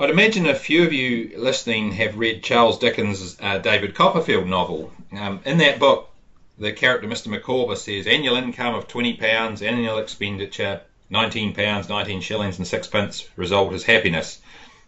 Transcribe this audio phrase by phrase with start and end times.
[0.00, 4.90] I'd imagine a few of you listening have read Charles Dickens' uh, David Copperfield novel.
[5.12, 6.08] Um, in that book,
[6.56, 7.26] the character Mr.
[7.26, 10.80] Micawber says annual income of £20, annual expenditure
[11.12, 14.40] £19, 19 shillings and sixpence, result is happiness.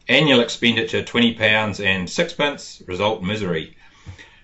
[0.08, 3.76] Annual expenditure £20 and sixpence, result misery.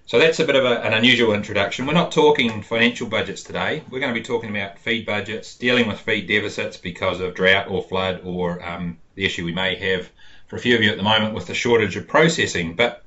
[0.04, 1.86] So that's a bit of a, an unusual introduction.
[1.86, 3.84] We're not talking financial budgets today.
[3.88, 7.70] We're going to be talking about feed budgets, dealing with feed deficits because of drought
[7.70, 10.10] or flood or um, the issue we may have
[10.48, 12.74] for a few of you at the moment with the shortage of processing.
[12.74, 13.04] But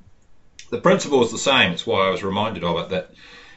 [0.70, 1.72] the principle is the same.
[1.72, 3.10] It's why I was reminded of it that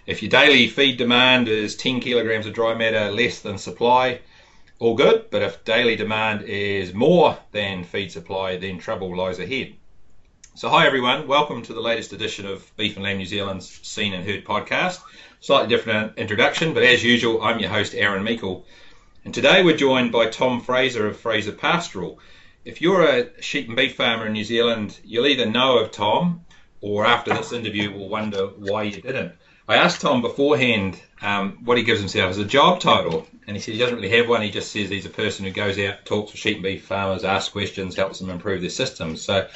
[0.08, 4.20] if your daily feed demand is 10 kilograms of dry matter less than supply,
[4.80, 5.26] all good.
[5.30, 9.74] But if daily demand is more than feed supply, then trouble lies ahead.
[10.56, 14.14] So, hi everyone, welcome to the latest edition of Beef and Lamb New Zealand's Seen
[14.14, 15.00] and Heard podcast.
[15.42, 18.66] Slightly different uh, introduction, but as usual, I'm your host, Aaron Meikle.
[19.26, 22.20] And today we're joined by Tom Fraser of Fraser Pastoral
[22.66, 26.44] if you're a sheep and beef farmer in New Zealand, you'll either know of Tom
[26.82, 29.34] or after this interview will wonder why you didn't.
[29.68, 33.62] I asked Tom beforehand um, what he gives himself as a job title, and he
[33.62, 34.42] said he doesn't really have one.
[34.42, 37.24] He just says he's a person who goes out, talks to sheep and beef farmers,
[37.24, 39.22] asks questions, helps them improve their systems.
[39.22, 39.48] So,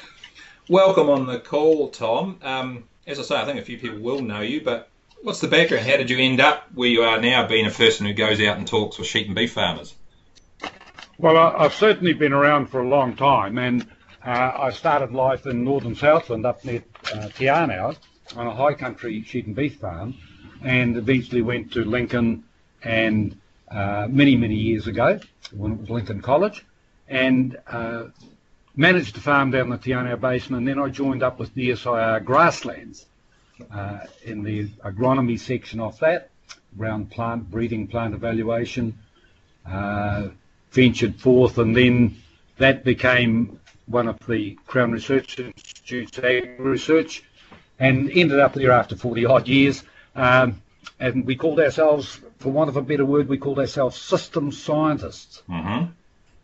[0.68, 2.40] welcome on the call, Tom.
[2.44, 4.90] Um, as I say, I think a few people will know you, but
[5.22, 5.86] what's the background?
[5.88, 8.58] How did you end up where you are now, being a person who goes out
[8.58, 9.96] and talks with sheep and beef farmers?
[11.22, 13.86] Well, I, have certainly been around for a long time, and
[14.26, 16.82] uh, I started life in northern Southland up near
[17.14, 17.94] uh,
[18.38, 20.16] on a high country sheep and beef farm,
[20.64, 22.46] and eventually went to Lincoln
[22.84, 23.38] and
[23.70, 25.20] uh, many, many years ago
[25.52, 26.66] when it was Lincoln College,
[27.10, 28.06] and uh,
[28.78, 32.24] managed the farm down the Te Anau Basin, and then I joined up with DSIR
[32.24, 33.06] Grasslands
[33.70, 36.30] uh, in the agronomy section of that,
[36.80, 38.98] around plant breeding, plant evaluation,
[39.70, 40.30] uh,
[40.72, 42.16] ventured forth, and then
[42.58, 47.24] that became one of the Crown Research Institute's ag research,
[47.80, 49.84] and ended up there after 40 odd years.
[50.16, 50.62] Um,
[51.00, 55.42] and we called ourselves, for want of a better word, we called ourselves system scientists,
[55.50, 55.92] mm-hmm.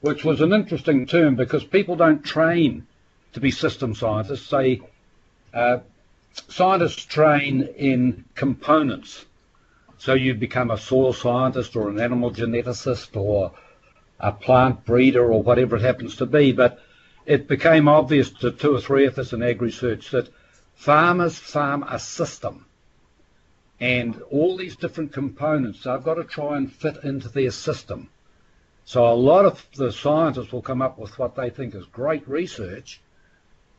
[0.02, 2.88] which was an interesting term because people don't train
[3.34, 4.50] to be system scientists.
[4.50, 4.82] They
[5.54, 5.80] uh,
[6.50, 9.26] scientists train in components.
[9.98, 13.52] So you become a soil scientist or an animal geneticist or
[14.20, 16.52] a plant breeder or whatever it happens to be.
[16.52, 16.80] But
[17.26, 20.30] it became obvious to two or three of us in ag research that
[20.76, 22.66] farmers farm a system.
[23.80, 28.10] And all these different components, I've got to try and fit into their system.
[28.86, 32.28] So a lot of the scientists will come up with what they think is great
[32.28, 33.02] research,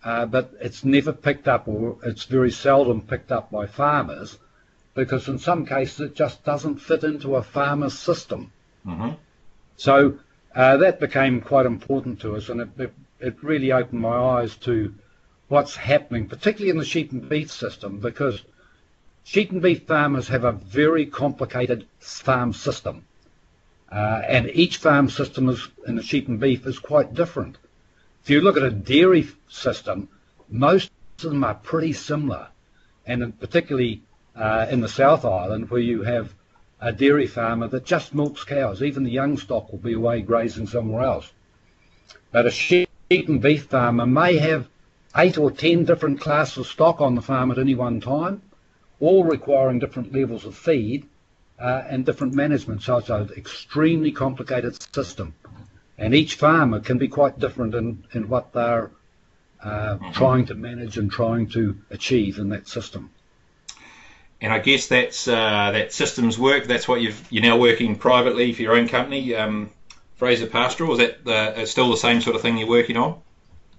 [0.05, 4.39] uh, but it's never picked up or it's very seldom picked up by farmers
[4.95, 8.51] because in some cases it just doesn't fit into a farmer's system.
[8.85, 9.11] Mm-hmm.
[9.77, 10.19] So
[10.57, 14.57] uh, that became quite important to us, and it, it, it really opened my eyes
[14.57, 14.95] to
[15.49, 18.43] what's happening, particularly in the sheep and beef system, because
[19.23, 23.05] sheep and beef farmers have a very complicated farm system.
[23.93, 27.59] Uh, and each farm system is, in the sheep and beef is quite different.
[28.25, 30.09] If you look at a dairy system,
[30.49, 32.49] most of them are pretty similar.
[33.07, 34.03] And particularly
[34.35, 36.35] uh, in the South Island, where you have
[36.81, 38.83] a dairy farmer that just milks cows.
[38.83, 41.33] Even the young stock will be away grazing somewhere else.
[42.33, 44.69] But a sheep and beef farmer may have
[45.17, 48.43] eight or ten different classes of stock on the farm at any one time,
[49.01, 51.09] all requiring different levels of feed
[51.59, 52.83] uh, and different management.
[52.83, 55.35] So it's an extremely complicated system.
[55.97, 58.91] And each farmer can be quite different in, in what they're
[59.63, 63.11] uh, trying to manage and trying to achieve in that system
[64.41, 66.67] and I guess that's uh, that systems work.
[66.67, 69.71] That's what you've, you're now working privately for your own company, um,
[70.17, 70.93] Fraser Pastoral.
[70.93, 73.21] Is that the, still the same sort of thing you're working on?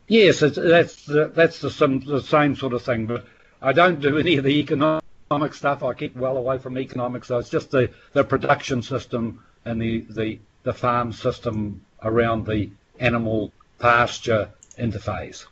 [0.08, 3.06] Yes, that's the, that's the, the same sort of thing.
[3.06, 3.26] But
[3.62, 5.84] I don't do any of the economic stuff.
[5.84, 7.28] I keep well away from economics.
[7.28, 12.70] So it's just the, the production system and the, the, the farm system around the
[13.00, 15.46] animal pasture interface.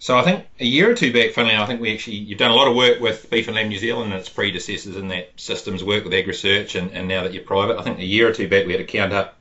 [0.00, 2.50] So I think a year or two back, funnily, I think we actually you've done
[2.50, 5.30] a lot of work with Beef and Lamb New Zealand and its predecessors in that
[5.36, 8.26] systems work with Ag Research, and, and now that you're private, I think a year
[8.26, 9.36] or two back we had a count up.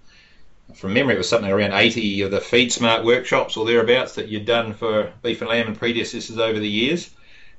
[0.76, 4.28] From memory, it was something around 80 of the Feed Smart workshops or thereabouts that
[4.28, 7.10] you'd done for Beef and Lamb and predecessors over the years.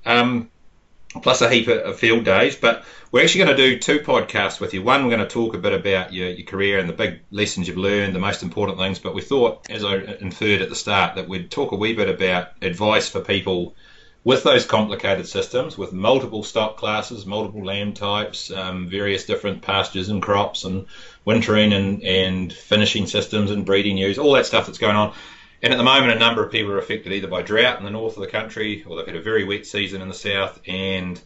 [0.05, 0.51] Um,
[1.23, 2.57] plus a heap of field days.
[2.57, 4.83] But we're actually going to do two podcasts with you.
[4.83, 7.67] One, we're going to talk a bit about your, your career and the big lessons
[7.67, 8.99] you've learned, the most important things.
[8.99, 12.09] But we thought, as I inferred at the start, that we'd talk a wee bit
[12.09, 13.75] about advice for people
[14.23, 20.11] with those complicated systems, with multiple stock classes, multiple lamb types, um, various different pastures
[20.11, 20.87] and crops, and
[21.25, 25.15] wintering and, and finishing systems and breeding ewes, all that stuff that's going on.
[25.63, 27.91] And at the moment, a number of people are affected either by drought in the
[27.91, 31.21] north of the country, or they've had a very wet season in the south, and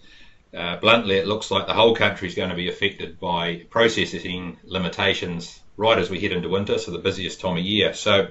[0.52, 4.56] uh, bluntly, it looks like the whole country is going to be affected by processing
[4.64, 7.94] limitations right as we head into winter, so the busiest time of year.
[7.94, 8.28] So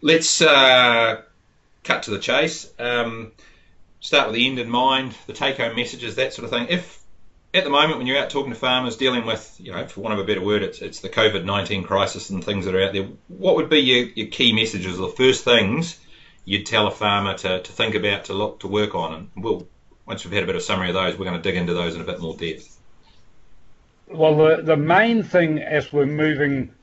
[0.00, 1.22] let's uh,
[1.82, 2.70] cut to the chase.
[2.78, 3.32] Um,
[4.00, 6.66] start with the end in mind, the take-home messages, that sort of thing.
[6.68, 7.03] If
[7.54, 10.12] at the moment when you're out talking to farmers, dealing with, you know, for want
[10.12, 13.08] of a better word, it's, it's the COVID-19 crisis and things that are out there,
[13.28, 15.98] what would be your, your key messages or the first things
[16.44, 19.14] you'd tell a farmer to, to think about, to look, to work on?
[19.14, 19.68] And we'll
[20.06, 21.94] once we've had a bit of summary of those, we're going to dig into those
[21.94, 22.78] in a bit more depth.
[24.08, 26.74] Well, the, the main thing as we're moving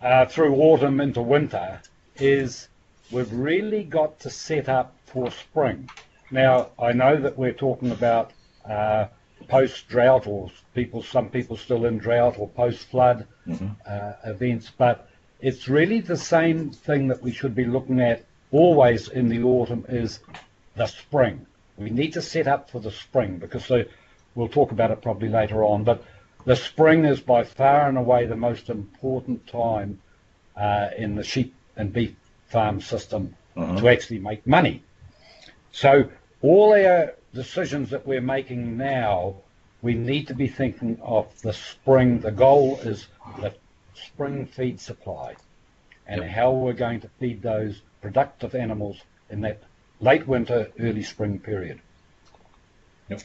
[0.00, 1.80] uh, through autumn into winter
[2.16, 2.68] is
[3.10, 5.90] we've really got to set up for spring.
[6.30, 8.30] Now, I know that we're talking about
[8.64, 9.06] uh,
[9.46, 13.68] post drought or people, some people still in drought or post flood mm-hmm.
[13.86, 15.08] uh, events, but
[15.40, 19.84] it's really the same thing that we should be looking at always in the autumn
[19.88, 20.20] is
[20.76, 21.46] the spring.
[21.76, 23.88] We need to set up for the spring because the,
[24.34, 25.84] we'll talk about it probably later on.
[25.84, 26.02] But
[26.44, 30.00] the spring is by far and away the most important time
[30.56, 32.14] uh, in the sheep and beef
[32.46, 33.80] farm system uh-huh.
[33.80, 34.82] to actually make money.
[35.70, 36.10] So
[36.42, 39.36] all our decisions that we're making now,
[39.80, 42.18] we need to be thinking of the spring.
[42.18, 43.06] The goal is
[43.40, 43.54] the
[43.94, 45.36] spring feed supply
[46.06, 46.30] and yep.
[46.30, 49.00] how we're going to feed those productive animals
[49.30, 49.62] in that
[50.00, 51.80] late winter, early spring period.
[53.08, 53.22] Yep.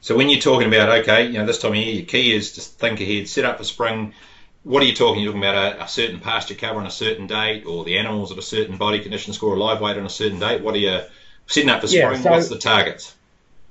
[0.00, 2.52] So when you're talking about okay, you know this time of year, your key is
[2.52, 4.14] to think ahead, set up for spring.
[4.62, 5.22] What are you talking?
[5.22, 8.30] You're talking about a, a, certain pasture cover on a certain date, or the animals
[8.30, 10.62] at a certain body condition score, a live weight on a certain date.
[10.62, 11.00] What are you
[11.46, 12.12] setting up for spring?
[12.12, 13.12] Yeah, so, What's the target?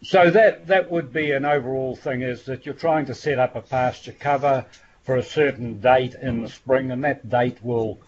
[0.03, 3.55] So that that would be an overall thing is that you're trying to set up
[3.55, 4.65] a pasture cover
[5.03, 7.99] for a certain date in the spring, and that date will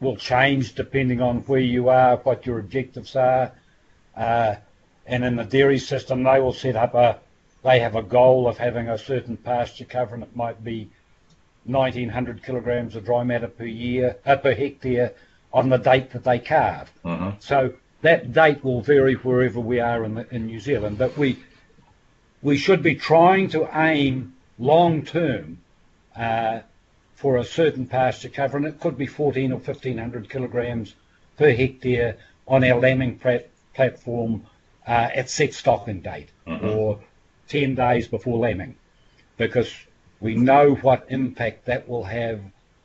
[0.00, 3.52] will change depending on where you are, what your objectives are.
[4.16, 4.56] Uh,
[5.06, 7.18] and in the dairy system, they will set up a,
[7.62, 10.90] they have a goal of having a certain pasture cover, and it might be
[11.64, 15.14] 1900 kilograms of dry matter per year, uh, per hectare
[15.52, 16.90] on the date that they calve.
[17.04, 17.32] Uh-huh.
[17.38, 21.38] So that date will vary wherever we are in, the, in New Zealand, but we
[22.42, 25.58] we should be trying to aim long term
[26.16, 26.60] uh,
[27.14, 30.94] for a certain pasture cover, and it could be 14 or 1500 kilograms
[31.36, 32.16] per hectare
[32.48, 34.44] on our lambing plat- platform
[34.86, 36.68] uh, at set stocking date mm-hmm.
[36.68, 36.98] or
[37.48, 38.74] 10 days before lambing
[39.36, 39.72] because
[40.20, 42.40] we know what impact that will have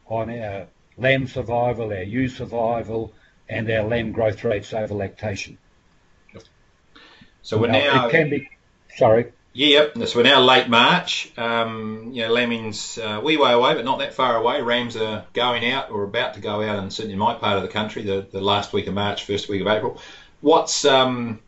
[0.07, 0.67] on our
[0.97, 3.13] lamb survival, our ewe survival,
[3.49, 5.57] and our lamb growth rates over lactation.
[7.41, 8.07] So we're now.
[8.07, 8.49] It can be.
[8.97, 9.31] Sorry.
[9.53, 11.31] Yeah, so we're now late March.
[11.35, 14.61] Um, you know, lambing's uh, wee way away, but not that far away.
[14.61, 17.63] Rams are going out or about to go out, and certainly in my part of
[17.63, 19.99] the country, the, the last week of March, first week of April.
[20.41, 21.39] What's um,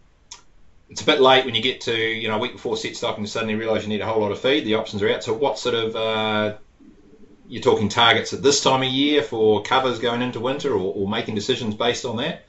[0.90, 3.18] it's a bit late when you get to you know a week before set stock
[3.18, 4.66] and suddenly realise you need a whole lot of feed.
[4.66, 5.24] The options are out.
[5.24, 6.56] So what sort of uh,
[7.50, 11.08] you're talking targets at this time of year for covers going into winter, or, or
[11.10, 12.46] making decisions based on that?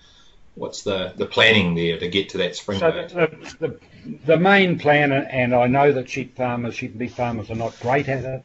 [0.54, 3.78] What's the, the planning there to get to that spring so the, the,
[4.26, 7.78] the, main plan, and I know that sheep farmers, sheep and beef farmers are not
[7.80, 8.44] great at it,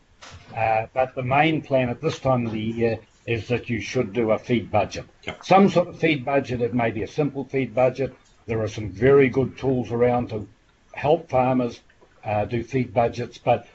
[0.55, 4.13] uh, but the main plan at this time of the year is that you should
[4.13, 5.05] do a feed budget.
[5.23, 5.43] Yep.
[5.43, 8.15] Some sort of feed budget, it may be a simple feed budget.
[8.45, 10.47] There are some very good tools around to
[10.93, 11.81] help farmers
[12.23, 13.67] uh, do feed budgets, but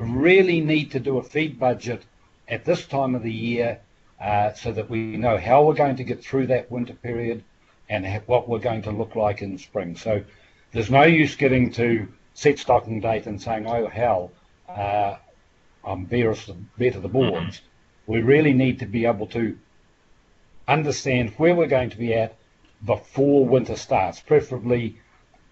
[0.00, 2.04] really need to do a feed budget
[2.48, 3.80] at this time of the year
[4.20, 7.42] uh, so that we know how we're going to get through that winter period
[7.88, 9.96] and what we're going to look like in spring.
[9.96, 10.22] So
[10.72, 14.32] there's no use getting to set stocking date and saying, oh, hell,
[14.68, 15.16] uh,
[15.84, 16.34] I'm bare,
[16.78, 17.60] bare to the boards.
[18.06, 19.58] We really need to be able to
[20.68, 22.36] understand where we're going to be at
[22.84, 24.98] before winter starts, preferably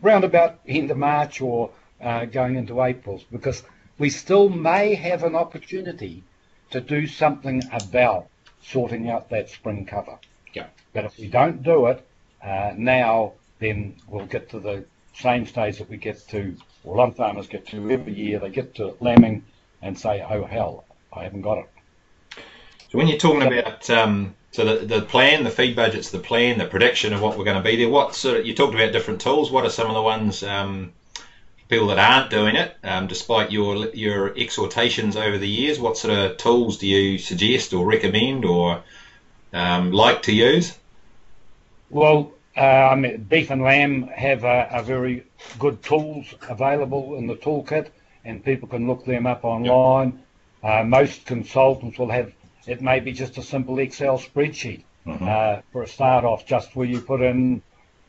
[0.01, 3.65] round about end of March or uh, going into April, because
[3.99, 6.23] we still may have an opportunity
[6.71, 8.29] to do something about
[8.63, 10.19] sorting out that spring cover.
[10.55, 10.67] Yeah.
[10.93, 12.07] But if we don't do it,
[12.43, 17.17] uh, now, then we'll get to the same stage that we get to, or lump
[17.17, 18.39] farmers get to every year.
[18.39, 19.45] They get to lambing
[19.83, 21.71] and say, "Oh hell, I haven't got it."
[22.91, 26.59] So when you're talking about um, so the, the plan, the feed budget's the plan,
[26.59, 27.89] the prediction of what we're going to be there.
[27.89, 29.51] What sort of you talked about different tools.
[29.51, 30.93] What are some of the ones um,
[31.69, 35.79] people that aren't doing it, um, despite your your exhortations over the years?
[35.79, 38.83] What sort of tools do you suggest or recommend or
[39.53, 40.77] um, like to use?
[41.91, 42.97] Well, uh,
[43.29, 45.25] beef and lamb have a, a, very
[45.59, 47.89] good tools available in the toolkit,
[48.25, 50.21] and people can look them up online.
[50.63, 50.71] Yep.
[50.71, 52.33] Uh, most consultants will have
[52.69, 55.27] it may be just a simple Excel spreadsheet, mm-hmm.
[55.27, 57.63] uh, for a start off, just where you put in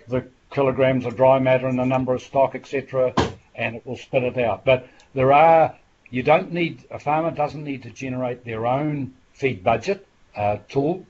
[0.10, 3.14] the kilograms of dry matter and the number of stock, etc.,
[3.56, 4.66] and it will spit it out.
[4.66, 5.76] But there are,
[6.10, 11.06] you don't need, a farmer doesn't need to generate their own feed budget uh, tool.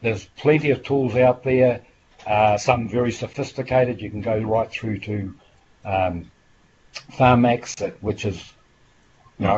[0.00, 1.82] There's plenty of tools out there,
[2.26, 4.00] uh, some very sophisticated.
[4.00, 5.34] You can go right through to
[5.84, 6.30] um,
[7.12, 8.52] Farmax, which is
[9.38, 9.56] you know,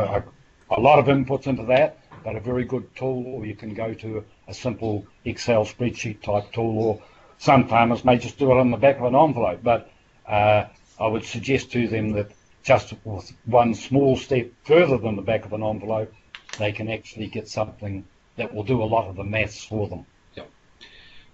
[0.71, 3.75] a, a lot of inputs into that, but a very good tool, or you can
[3.75, 7.03] go to a simple Excel spreadsheet type tool, or
[7.39, 9.61] some farmers may just do it on the back of an envelope.
[9.63, 9.91] But
[10.27, 10.67] uh,
[10.99, 12.31] I would suggest to them that
[12.63, 16.13] just with one small step further than the back of an envelope,
[16.59, 18.05] they can actually get something
[18.37, 20.07] that will do a lot of the maths for them.
[20.35, 20.51] Yep.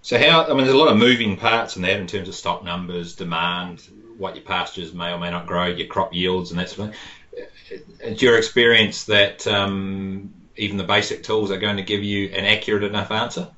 [0.01, 0.43] So how?
[0.43, 3.15] I mean, there's a lot of moving parts in that in terms of stock numbers,
[3.15, 3.81] demand,
[4.17, 6.95] what your pastures may or may not grow, your crop yields, and that sort of
[6.95, 7.87] thing.
[8.01, 12.45] It's your experience that um, even the basic tools are going to give you an
[12.45, 13.49] accurate enough answer?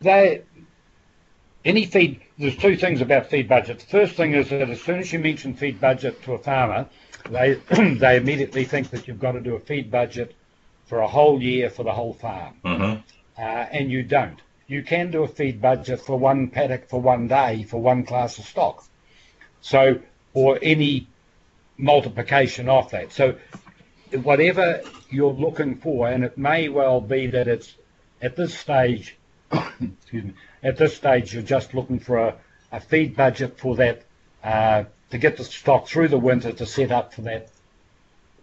[0.00, 0.42] They,
[1.68, 3.80] any feed, there's two things about feed budget.
[3.80, 6.86] The first thing is that as soon as you mention feed budget to a farmer,
[7.30, 7.54] they,
[7.94, 10.34] they immediately think that you've got to do a feed budget
[10.86, 12.54] for a whole year for the whole farm.
[12.64, 13.00] Mm-hmm.
[13.36, 14.40] Uh, and you don't.
[14.66, 18.38] You can do a feed budget for one paddock for one day for one class
[18.38, 18.84] of stock.
[19.60, 20.00] So,
[20.32, 21.06] or any
[21.76, 23.12] multiplication of that.
[23.12, 23.36] So
[24.22, 27.74] whatever you're looking for, and it may well be that it's
[28.22, 29.17] at this stage,
[29.80, 32.34] excuse me, at this stage you're just looking for a,
[32.72, 34.02] a feed budget for that
[34.44, 37.48] uh, to get the stock through the winter to set up for that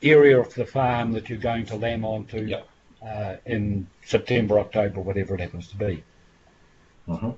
[0.01, 2.67] area of the farm that you're going to lamb onto yep.
[3.05, 6.03] uh, in September, October, whatever it happens to be.
[7.07, 7.31] Mm-hmm.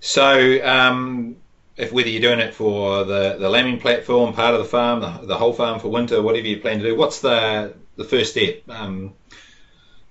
[0.00, 1.36] So um,
[1.76, 5.26] if whether you're doing it for the, the lambing platform, part of the farm, the,
[5.26, 8.68] the whole farm for winter, whatever you plan to do, what's the the first step?
[8.68, 9.14] Um,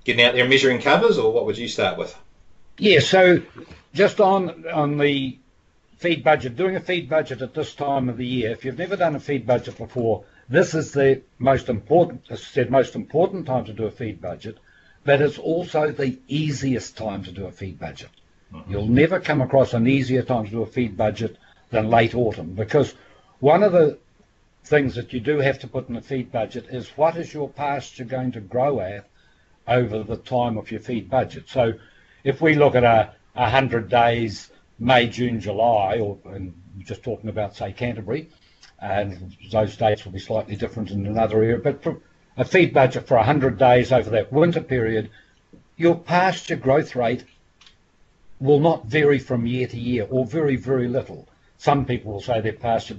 [0.06, 2.18] getting out there and measuring covers, or what would you start with?
[2.78, 3.42] Yeah, so
[3.94, 5.38] just on on the
[5.98, 8.96] feed budget, doing a feed budget at this time of the year, if you've never
[8.96, 13.46] done a feed budget before, this is the most important, as I said, most important
[13.46, 14.58] time to do a feed budget,
[15.06, 18.10] but it's also the easiest time to do a feed budget.
[18.54, 18.72] Mm-hmm.
[18.72, 21.38] You'll never come across an easier time to do a feed budget
[21.70, 22.94] than late autumn because
[23.40, 23.98] one of the
[24.66, 27.50] things that you do have to put in the feed budget is what is your
[27.50, 29.06] pasture going to grow at
[29.68, 31.50] over the time of your feed budget.
[31.50, 31.74] So
[32.24, 34.50] if we look at a, hundred days,
[34.80, 38.30] May, June, July, or and just talking about say Canterbury,
[38.80, 41.84] and those dates will be slightly different in another area, but
[42.38, 45.10] a feed budget for 100 days over that winter period,
[45.78, 47.24] your pasture growth rate
[48.40, 51.28] will not vary from year to year or very, very little.
[51.58, 52.98] Some people will say their pasture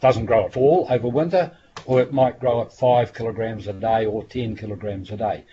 [0.00, 1.52] doesn't grow at all over winter,
[1.84, 5.44] or it might grow at five kilograms a day or 10 kilograms a day.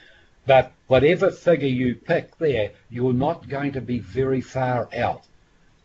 [0.47, 5.23] But whatever figure you pick there, you're not going to be very far out.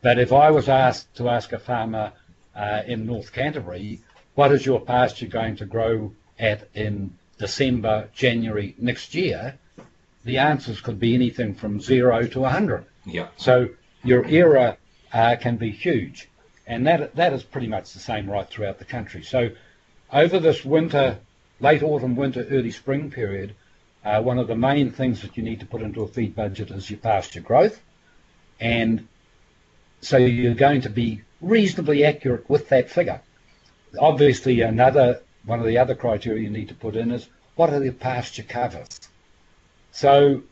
[0.01, 2.13] But if I was asked to ask a farmer
[2.57, 4.01] uh, in North Canterbury,
[4.35, 9.59] what is your pasture going to grow at in December, January next year?
[10.25, 12.87] The answers could be anything from zero to 100.
[13.05, 13.29] Yeah.
[13.37, 13.69] So
[14.03, 14.79] your error
[15.13, 16.29] uh, can be huge
[16.67, 19.23] and that that is pretty much the same right throughout the country.
[19.23, 19.51] So
[20.13, 21.19] over this winter,
[21.61, 23.55] late autumn, winter, early spring period,
[24.05, 26.71] uh, one of the main things that you need to put into a feed budget
[26.71, 27.81] is your pasture growth,
[28.61, 29.07] and
[30.01, 33.21] so you're going to be reasonably accurate with that figure.
[33.99, 37.81] Obviously, another one of the other criteria you need to put in is what are
[37.81, 39.01] the pasture covers.
[39.91, 40.43] So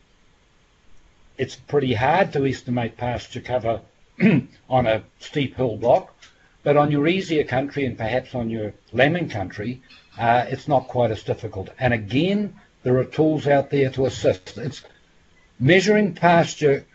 [1.38, 3.80] it's pretty hard to estimate pasture cover
[4.68, 6.14] on a steep hill block,
[6.62, 9.80] but on your easier country and perhaps on your lambing country,
[10.18, 11.70] uh, it's not quite as difficult.
[11.78, 14.56] And again, there are tools out there to assist.
[14.56, 14.82] It's
[15.58, 16.86] measuring pasture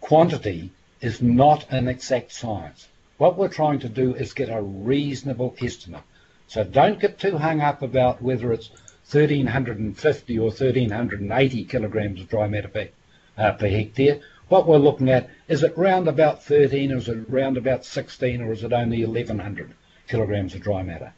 [0.00, 0.70] quantity
[1.00, 2.88] is not an exact science.
[3.18, 6.02] What we're trying to do is get a reasonable estimate.
[6.46, 8.70] So don't get too hung up about whether it's
[9.10, 12.88] 1350 or 1380 kilograms of dry matter per,
[13.36, 14.20] uh, per hectare.
[14.48, 18.42] What we're looking at, is it round about 13 or is it round about 16
[18.42, 19.74] or is it only 1100
[20.08, 21.12] kilograms of dry matter?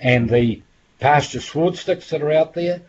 [0.00, 0.62] And the
[1.00, 2.82] pasture sward sticks that are out there,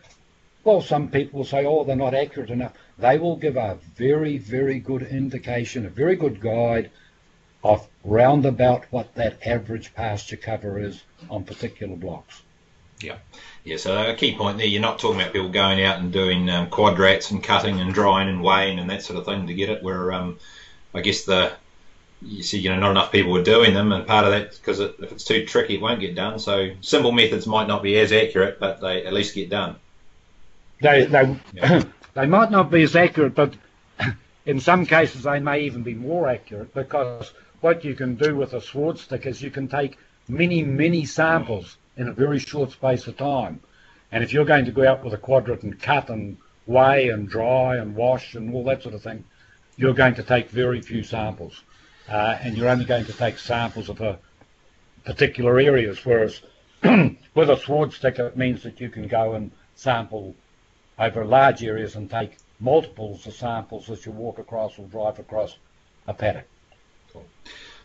[0.68, 2.74] well, some people will say, oh, they're not accurate enough.
[2.98, 6.90] They will give a very, very good indication, a very good guide
[7.64, 12.42] of round about what that average pasture cover is on particular blocks.
[13.00, 13.16] Yeah.
[13.64, 16.50] Yeah, so a key point there, you're not talking about people going out and doing
[16.50, 19.70] um, quadrats and cutting and drying and weighing and that sort of thing to get
[19.70, 20.38] it, where um,
[20.92, 21.52] I guess the
[22.20, 24.80] you see, you know, not enough people are doing them, and part of that because
[24.80, 26.38] it, if it's too tricky, it won't get done.
[26.38, 29.76] So simple methods might not be as accurate, but they at least get done.
[30.80, 31.84] They they yeah.
[32.14, 33.54] they might not be as accurate, but
[34.46, 38.54] in some cases, they may even be more accurate because what you can do with
[38.54, 43.06] a sward stick is you can take many, many samples in a very short space
[43.06, 43.60] of time.
[44.12, 47.28] And if you're going to go out with a quadrant and cut and weigh and
[47.28, 49.24] dry and wash and all that sort of thing,
[49.76, 51.62] you're going to take very few samples.
[52.08, 54.18] Uh, and you're only going to take samples of a
[55.04, 56.40] particular areas, whereas
[56.82, 60.34] with a sward stick it means that you can go and sample
[60.98, 65.56] over large areas and take multiples of samples as you walk across or drive across
[66.06, 66.46] a paddock.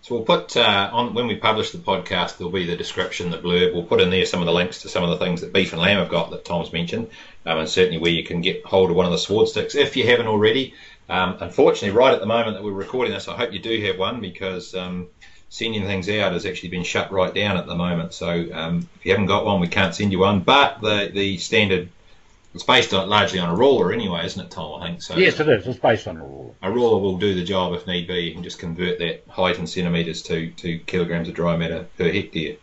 [0.03, 3.37] So we'll put uh, on when we publish the podcast, there'll be the description, the
[3.37, 3.73] blurb.
[3.73, 5.71] We'll put in there some of the links to some of the things that Beef
[5.71, 7.09] and Lamb have got that Tom's mentioned,
[7.45, 9.95] um, and certainly where you can get hold of one of the sward sticks if
[9.95, 10.73] you haven't already.
[11.07, 13.97] Um, unfortunately, right at the moment that we're recording this, I hope you do have
[13.97, 15.07] one because um,
[15.47, 18.13] sending things out has actually been shut right down at the moment.
[18.13, 20.41] So um, if you haven't got one, we can't send you one.
[20.41, 21.87] But the the standard
[22.53, 24.81] it's based on, largely on a ruler anyway, isn't it, Tom?
[24.81, 25.17] I think so.
[25.17, 25.65] Yes, it is.
[25.65, 26.53] It's based on a ruler.
[26.61, 28.19] A ruler will do the job if need be.
[28.19, 32.11] You can just convert that height in centimetres to, to kilograms of dry matter per
[32.11, 32.57] hectare.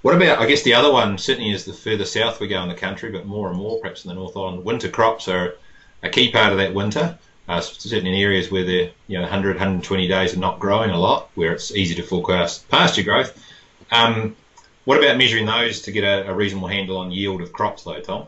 [0.00, 2.68] What about, I guess the other one certainly is the further south we go in
[2.68, 4.64] the country, but more and more perhaps in the North Island.
[4.64, 5.56] Winter crops are
[6.02, 7.18] a key part of that winter.
[7.48, 10.98] Uh, certainly in areas where they're you know 100, 120 days of not growing a
[10.98, 13.42] lot, where it's easy to forecast pasture growth.
[13.90, 14.36] Um,
[14.84, 18.00] what about measuring those to get a, a reasonable handle on yield of crops, though,
[18.00, 18.26] Tom?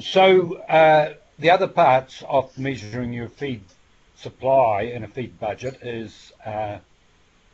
[0.00, 3.62] So uh, the other parts of measuring your feed
[4.16, 6.78] supply in a feed budget is uh,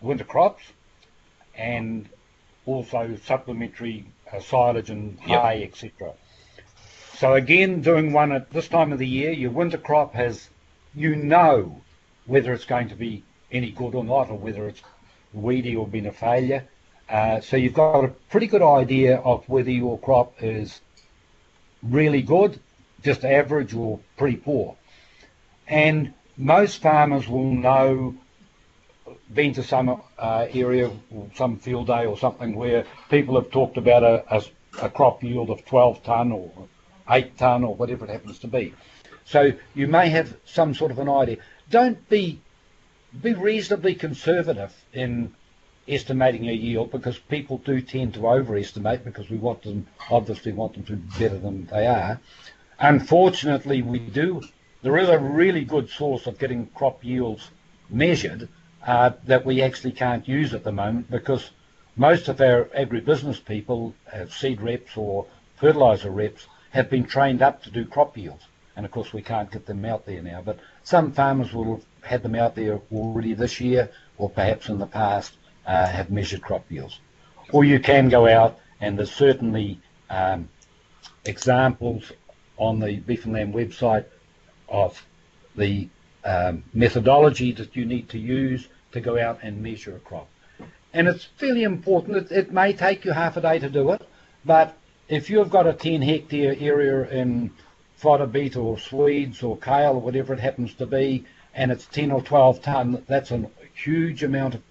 [0.01, 0.63] winter crops
[1.57, 2.09] and
[2.67, 5.71] also supplementary uh, silage and hay, yep.
[5.71, 6.13] etc.
[7.17, 10.49] So again, doing one at this time of the year, your winter crop has,
[10.95, 11.81] you know,
[12.27, 13.23] whether it's going to be
[13.53, 14.83] any good or not, or whether it's
[15.33, 16.65] weedy or been a failure.
[17.09, 20.81] Uh, so you've got a pretty good idea of whether your crop is
[21.85, 22.59] really good,
[23.03, 24.77] just average or pretty poor.
[25.69, 28.15] And most farmers will know,
[29.33, 30.91] been to some uh, area,
[31.35, 34.45] some field day or something where people have talked about a, a,
[34.83, 36.51] a crop yield of 12 tonne or
[37.09, 38.75] 8 tonne or whatever it happens to be.
[39.25, 41.39] So you may have some sort of an idea.
[41.71, 42.41] Don't be
[43.23, 45.33] be reasonably conservative in
[45.87, 50.75] estimating a yield because people do tend to overestimate because we want them, obviously want
[50.75, 52.21] them to be better than they are.
[52.79, 54.43] Unfortunately, we do,
[54.83, 57.51] there is a really good source of getting crop yields
[57.91, 58.49] measured
[58.87, 61.51] uh, that we actually can't use at the moment because
[61.97, 67.63] most of our agribusiness people, uh, seed reps or fertiliser reps, have been trained up
[67.63, 68.45] to do crop yields.
[68.77, 70.43] And of course, we can't get them out there now.
[70.45, 74.79] But some farmers will have had them out there already this year or perhaps in
[74.79, 77.01] the past uh, have measured crop yields.
[77.53, 80.49] Or you can go out and there's certainly um,
[81.25, 82.13] examples
[82.57, 84.05] on the Beef and Lamb website
[84.69, 85.05] of
[85.57, 85.89] the
[86.25, 90.29] um, methodology that you need to use to go out and measure a crop.
[90.93, 92.17] And it's fairly important.
[92.17, 94.03] It, it may take you half a day to do it,
[94.45, 94.77] but
[95.09, 97.51] if you've got a 10 hectare area in
[97.97, 101.25] fodder beet or Swedes or kale or whatever it happens to be,
[101.55, 104.63] and it's 10 or 12 tonne, that's a huge amount of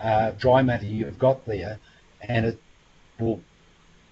[0.00, 1.78] uh, dry matter you've got there,
[2.20, 2.60] and it
[3.18, 3.40] will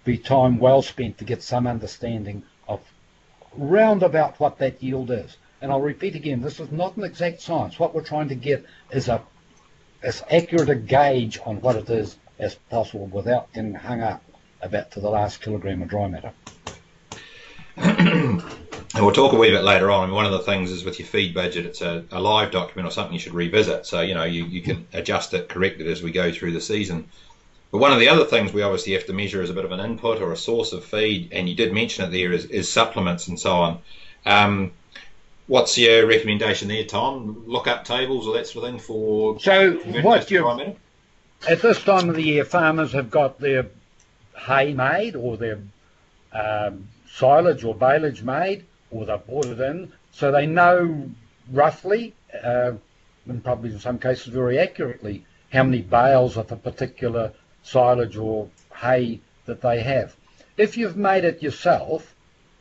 [0.04, 2.80] be time well spent to get some understanding of
[3.56, 5.36] round about what that yield is.
[5.60, 7.78] And I'll repeat again, this is not an exact science.
[7.78, 9.22] What we're trying to get is a
[10.02, 14.22] as accurate a gauge on what it is as possible without getting hung up
[14.60, 16.32] about to the last kilogram of dry matter.
[18.94, 20.04] and we'll talk a wee bit later on.
[20.04, 22.50] I mean, one of the things is with your feed budget, it's a, a, live
[22.50, 23.86] document or something you should revisit.
[23.86, 26.60] So, you know, you, you can adjust it, correct it as we go through the
[26.60, 27.08] season.
[27.70, 29.72] But one of the other things we obviously have to measure as a bit of
[29.72, 32.70] an input or a source of feed, and you did mention it there, is, is
[32.70, 33.78] supplements and so on.
[34.26, 34.72] Um,
[35.46, 37.44] what's your recommendation there, Tom?
[37.46, 39.40] Look up tables or that sort of thing for.
[39.40, 40.76] So, what you
[41.48, 43.66] at this time of the year, farmers have got their
[44.38, 45.58] hay made or their
[46.32, 51.10] um, silage or baleage made, or they've bought it in, so they know
[51.50, 52.72] roughly, uh,
[53.26, 58.48] and probably in some cases very accurately, how many bales of a particular silage or
[58.76, 60.14] hay that they have.
[60.56, 62.14] If you've made it yourself,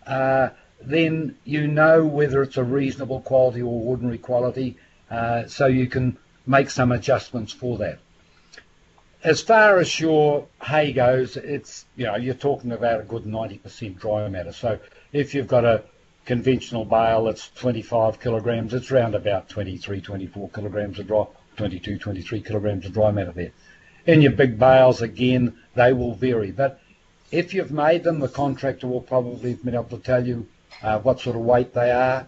[0.08, 0.50] uh,
[0.82, 4.78] then you know whether it's a reasonable quality or ordinary quality,
[5.10, 6.18] uh, so you can
[6.48, 8.00] make some adjustments for that
[9.24, 14.00] as far as your hay goes, it's you know you're talking about a good 90%
[14.00, 14.52] dry matter.
[14.52, 14.80] So
[15.12, 15.84] if you've got a
[16.32, 21.26] conventional bale that's 25 kilograms, it's around about 23, 24 kilograms of dry,
[21.58, 23.52] 22, 23 kilograms of dry matter there.
[24.06, 26.52] In your big bales, again, they will vary.
[26.52, 26.80] But
[27.32, 30.48] if you've made them, the contractor will probably be able to tell you
[30.82, 32.28] uh, what sort of weight they are,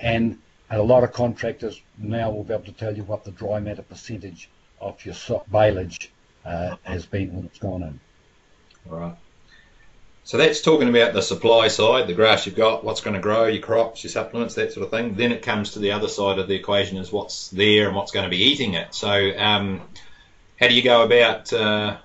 [0.00, 0.38] and
[0.70, 3.60] And a lot of contractors now will be able to tell you what the dry
[3.60, 4.48] matter percentage
[4.80, 6.10] of your so- baleage
[6.46, 8.00] uh, has been when it's gone in.
[8.88, 9.16] All right.
[10.24, 13.46] So that's talking about the supply side, the grass you've got, what's going to grow,
[13.46, 15.14] your crops, your supplements, that sort of thing.
[15.14, 18.12] Then it comes to the other side of the equation is what's there and what's
[18.12, 18.94] going to be eating it.
[18.94, 19.82] So um,
[20.60, 21.96] how do you go about, uh,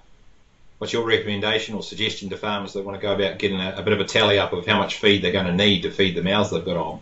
[0.80, 3.84] what's your recommendation or suggestion to farmers that want to go about getting a, a,
[3.84, 6.15] bit of a tally up of how much feed they're going to need to feed
[6.15, 7.01] the mouths they've got on?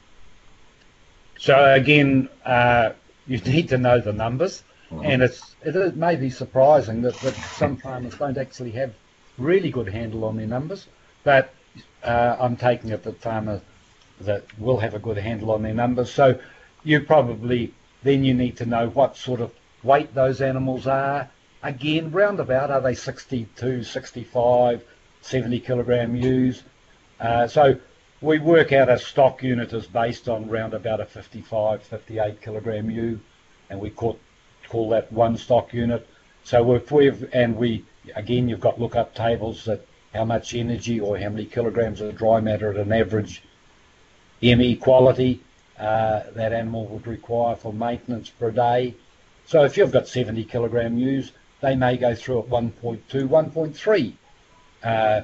[1.40, 2.90] So again, uh,
[3.26, 4.64] you need to know the numbers.
[4.92, 5.06] Mm-hmm.
[5.06, 8.94] And it's, it may be surprising that, that some farmers don't actually have
[9.38, 10.88] really good handle on their numbers.
[11.26, 11.54] But
[12.04, 13.60] uh, I'm taking it that farmers
[14.22, 16.10] that will have a good handle on their numbers.
[16.10, 16.40] So
[16.86, 19.52] you probably then you need to know what sort of
[19.84, 21.30] weight those animals are.
[21.64, 24.84] Again, roundabout, are they 62, 65,
[25.22, 26.64] 70 kilogram ewes?
[27.20, 27.80] Uh, so
[28.22, 32.92] we work out a stock unit is based on round about a 55, 58 kilogram
[32.92, 33.20] ewe,
[33.72, 34.20] and we call,
[34.70, 36.08] call that one stock unit.
[36.44, 37.84] So if we've, and we,
[38.16, 39.84] again, you've got lookup tables that
[40.16, 43.44] how much energy or how many kilograms of dry matter at an average
[44.42, 45.42] ME quality
[45.78, 48.96] uh, that animal would require for maintenance per day.
[49.46, 54.14] So if you've got 70 kilogram ewes, they may go through at 1.2, 1.3
[54.84, 55.22] uh,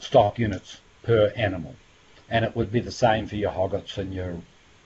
[0.00, 1.74] stock units per animal.
[2.28, 4.36] And it would be the same for your hoggets and your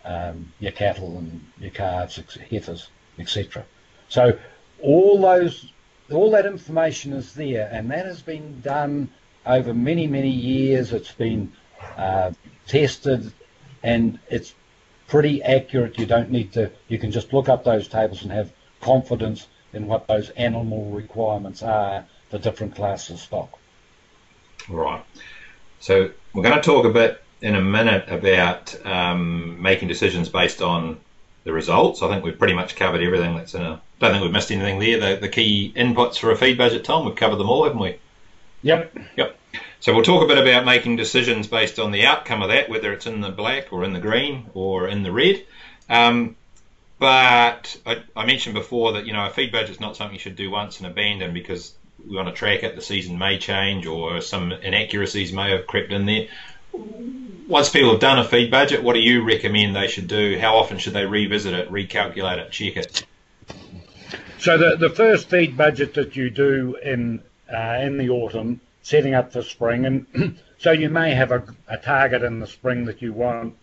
[0.04, 3.64] um, your cattle and your calves, heifers, etc.
[4.08, 4.36] So
[4.80, 5.72] all those
[6.10, 9.08] all that information is there, and that has been done
[9.46, 10.92] over many, many years.
[10.92, 11.52] It's been
[11.96, 12.32] uh,
[12.66, 13.32] tested
[13.82, 14.54] and it's
[15.08, 15.98] pretty accurate.
[15.98, 19.86] You don't need to, you can just look up those tables and have confidence in
[19.86, 23.58] what those animal requirements are for different classes of stock.
[24.68, 25.04] Right.
[25.80, 30.62] So we're going to talk a bit in a minute about um, making decisions based
[30.62, 31.00] on
[31.44, 32.02] the results.
[32.02, 33.80] I think we've pretty much covered everything that's in a.
[33.98, 34.98] Don't think we've missed anything there.
[34.98, 37.98] The, the key inputs for a feed budget, Tom, we've covered them all, haven't we?
[38.62, 38.98] Yep.
[39.16, 39.38] Yep.
[39.80, 42.92] So we'll talk a bit about making decisions based on the outcome of that, whether
[42.92, 45.44] it's in the black or in the green or in the red.
[45.90, 46.36] Um,
[46.98, 50.20] but I, I, mentioned before that you know a feed budget is not something you
[50.20, 51.74] should do once and abandon because
[52.08, 52.76] we want to track it.
[52.76, 56.28] The season may change or some inaccuracies may have crept in there.
[57.48, 60.38] Once people have done a feed budget, what do you recommend they should do?
[60.38, 63.04] How often should they revisit it, recalculate it, check it?
[64.38, 67.22] So the the first feed budget that you do in
[67.52, 69.84] uh, in the autumn, setting up for spring.
[69.86, 73.56] And so you may have a, a, target in the spring that you want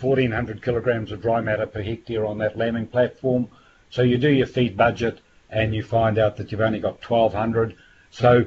[0.00, 3.48] 1400 kilograms of dry matter per hectare on that lambing platform.
[3.90, 5.20] So you do your feed budget
[5.50, 7.74] and you find out that you've only got 1200.
[8.10, 8.46] So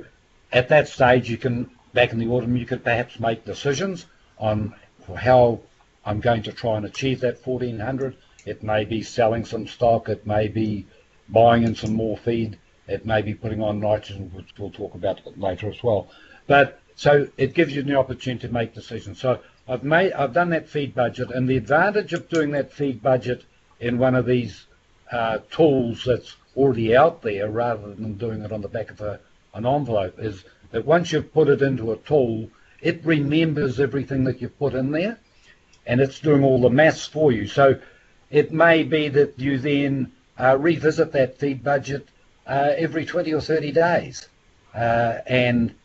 [0.51, 4.05] at that stage, you can, back in the autumn, you could perhaps make decisions
[4.37, 4.73] on
[5.15, 5.59] how
[6.05, 8.15] I'm going to try and achieve that 1400.
[8.45, 10.87] It may be selling some stock, it may be
[11.29, 15.19] buying in some more feed, it may be putting on nitrogen, which we'll talk about
[15.37, 16.09] later as well.
[16.47, 19.19] But so it gives you the opportunity to make decisions.
[19.19, 23.01] So I've made, I've done that feed budget, and the advantage of doing that feed
[23.01, 23.43] budget
[23.79, 24.65] in one of these
[25.11, 29.19] uh, tools that's already out there, rather than doing it on the back of a,
[29.53, 32.49] an envelope, is that once you've put it into a tool,
[32.81, 35.17] it remembers everything that you've put in there,
[35.85, 37.47] and it's doing all the maths for you.
[37.47, 37.79] So
[38.29, 42.07] it may be that you then uh, revisit that feed budget
[42.47, 44.27] uh, every 20 or 30 days.
[44.73, 45.75] Uh, and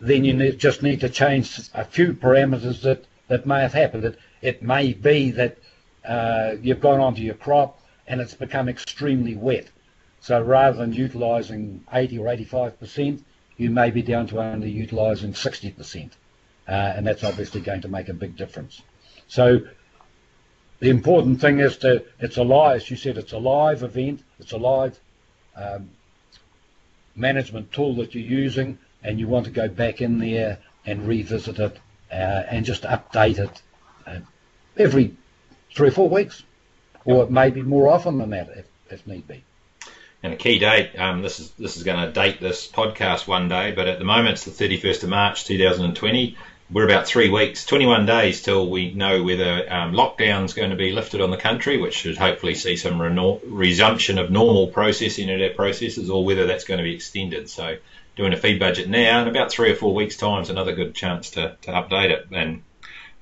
[0.00, 4.04] then you need, just need to change a few parameters that, that may have happened.
[4.04, 5.58] It, it may be that
[6.04, 9.68] uh, you've gone onto your crop and it's become extremely wet.
[10.20, 13.22] So rather than utilising 80 or 85%,
[13.56, 16.10] you may be down to only utilising 60%.
[16.68, 18.82] Uh, and that's obviously going to make a big difference.
[19.28, 19.60] So
[20.80, 22.42] the important thing is to, it's a
[22.74, 24.98] as you said, it's a live event, it's a live
[25.56, 25.90] um,
[27.14, 31.58] management tool that you're using and you want to go back in there and revisit
[31.58, 31.78] it
[32.10, 33.62] uh, and just update it
[34.06, 34.18] uh,
[34.76, 35.16] every
[35.74, 36.42] three or four weeks.
[37.04, 39.42] Or maybe more often than that if, if need be.
[40.22, 43.48] And a key date, um, this is this is going to date this podcast one
[43.48, 46.36] day, but at the moment it's the 31st of March 2020
[46.72, 50.92] we're about three weeks, 21 days till we know whether um, lockdown's going to be
[50.92, 55.54] lifted on the country, which should hopefully see some resumption of normal processing of our
[55.54, 57.50] processes, or whether that's going to be extended.
[57.50, 57.76] So,
[58.16, 60.94] doing a feed budget now in about three or four weeks' time is another good
[60.94, 62.62] chance to, to update it and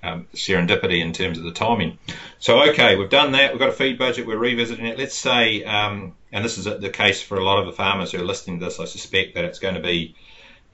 [0.03, 1.99] um, serendipity in terms of the timing.
[2.39, 3.53] So, okay, we've done that.
[3.53, 4.27] We've got a feed budget.
[4.27, 4.99] We're revisiting it.
[4.99, 8.19] Let's say, um, and this is the case for a lot of the farmers who
[8.19, 10.15] are listening to this, I suspect that it's going to be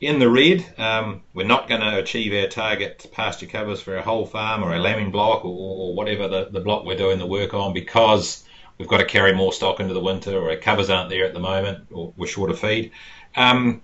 [0.00, 0.64] in the red.
[0.78, 4.72] Um, we're not going to achieve our target pasture covers for our whole farm or
[4.72, 8.44] our lambing block or, or whatever the, the block we're doing the work on because
[8.78, 11.32] we've got to carry more stock into the winter or our covers aren't there at
[11.32, 12.92] the moment or we're short of feed.
[13.34, 13.82] Um,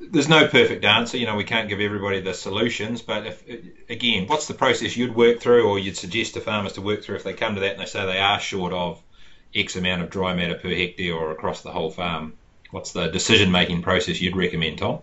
[0.00, 1.16] there's no perfect answer.
[1.16, 3.42] You know, we can't give everybody the solutions, but if,
[3.88, 7.16] again, what's the process you'd work through or you'd suggest to farmers to work through
[7.16, 9.00] if they come to that and they say they are short of
[9.54, 12.34] X amount of dry matter per hectare or across the whole farm?
[12.70, 15.00] What's the decision making process you'd recommend, Tom?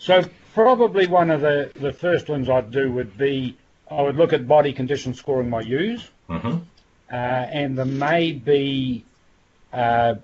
[0.00, 3.56] So probably one of the, the first ones I'd do would be
[3.90, 6.58] I would look at body condition scoring my ewes, mm-hmm.
[7.12, 9.04] uh, and there may be
[9.74, 10.14] uh,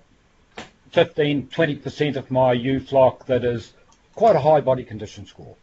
[0.93, 3.73] 15, 20% of my ewe flock that is
[4.15, 5.55] quite a high body condition score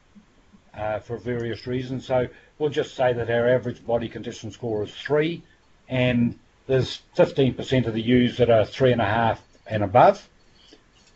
[0.74, 2.06] uh, for various reasons.
[2.06, 5.42] So we'll just say that our average body condition score is three,
[5.88, 10.28] and there's 15% of the ewes that are three and a half and above.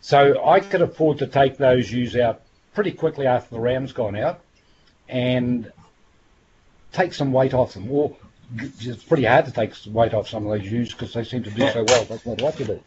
[0.01, 2.43] So I could afford to take those ewes out
[2.79, 4.39] pretty quickly after the ram's gone out
[5.09, 5.73] and
[6.93, 7.91] take some weight off them.
[7.91, 8.17] Or
[8.57, 11.43] it's pretty hard to take some weight off some of those ewes because they seem
[11.43, 12.05] to do so well.
[12.05, 12.81] That's not what you do.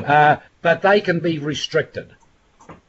[0.00, 2.14] Uh, but they can be restricted.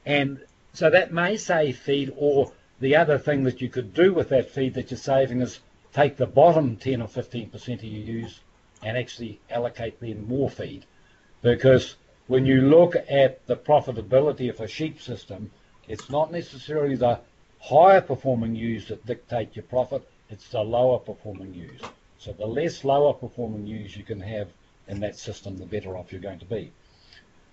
[0.05, 0.39] And
[0.75, 4.51] so that may save feed, or the other thing that you could do with that
[4.51, 5.59] feed that you're saving is
[5.93, 8.39] take the bottom 10 or 15% of your ewes
[8.83, 10.85] and actually allocate them more feed.
[11.41, 11.95] Because
[12.27, 15.49] when you look at the profitability of a sheep system,
[15.87, 17.19] it's not necessarily the
[17.59, 21.81] higher performing ewes that dictate your profit, it's the lower performing ewes.
[22.19, 24.47] So the less lower performing ewes you can have
[24.87, 26.71] in that system, the better off you're going to be.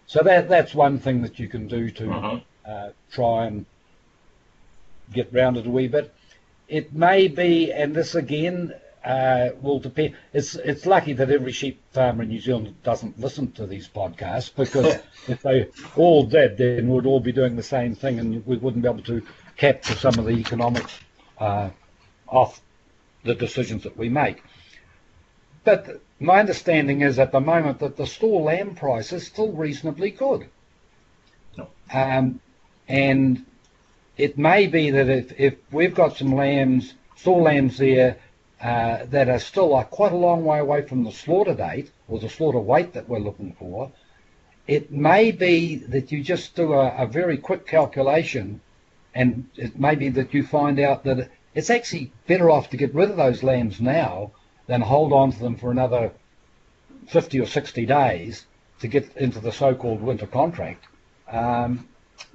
[0.07, 2.41] So that that's one thing that you can do to uh-huh.
[2.67, 3.65] uh, try and
[5.13, 6.15] get round it a wee bit.
[6.69, 10.15] It may be, and this again uh, will depend.
[10.33, 14.55] It's it's lucky that every sheep farmer in New Zealand doesn't listen to these podcasts
[14.55, 14.97] because
[15.29, 18.83] if they all did, then we'd all be doing the same thing, and we wouldn't
[18.83, 19.23] be able to
[19.57, 20.99] capture some of the economics
[21.39, 21.71] uh,
[22.29, 22.61] off
[23.25, 24.43] the decisions that we make.
[25.65, 30.11] But my understanding is at the moment that the store lamb price is still reasonably
[30.11, 30.49] good.
[31.57, 31.69] No.
[31.93, 32.41] Um,
[32.89, 33.45] and
[34.17, 38.19] it may be that if, if we've got some lambs, store lambs there
[38.63, 42.29] uh, that are still quite a long way away from the slaughter date or the
[42.29, 43.91] slaughter weight that we're looking for,
[44.69, 48.61] it may be that you just do a, a very quick calculation
[49.15, 52.95] and it may be that you find out that it's actually better off to get
[52.95, 54.31] rid of those lambs now
[54.69, 56.13] than hold on to them for another
[57.09, 58.47] 50 or 60 days
[58.81, 60.85] to get into the so-called winter contract
[61.29, 61.89] um,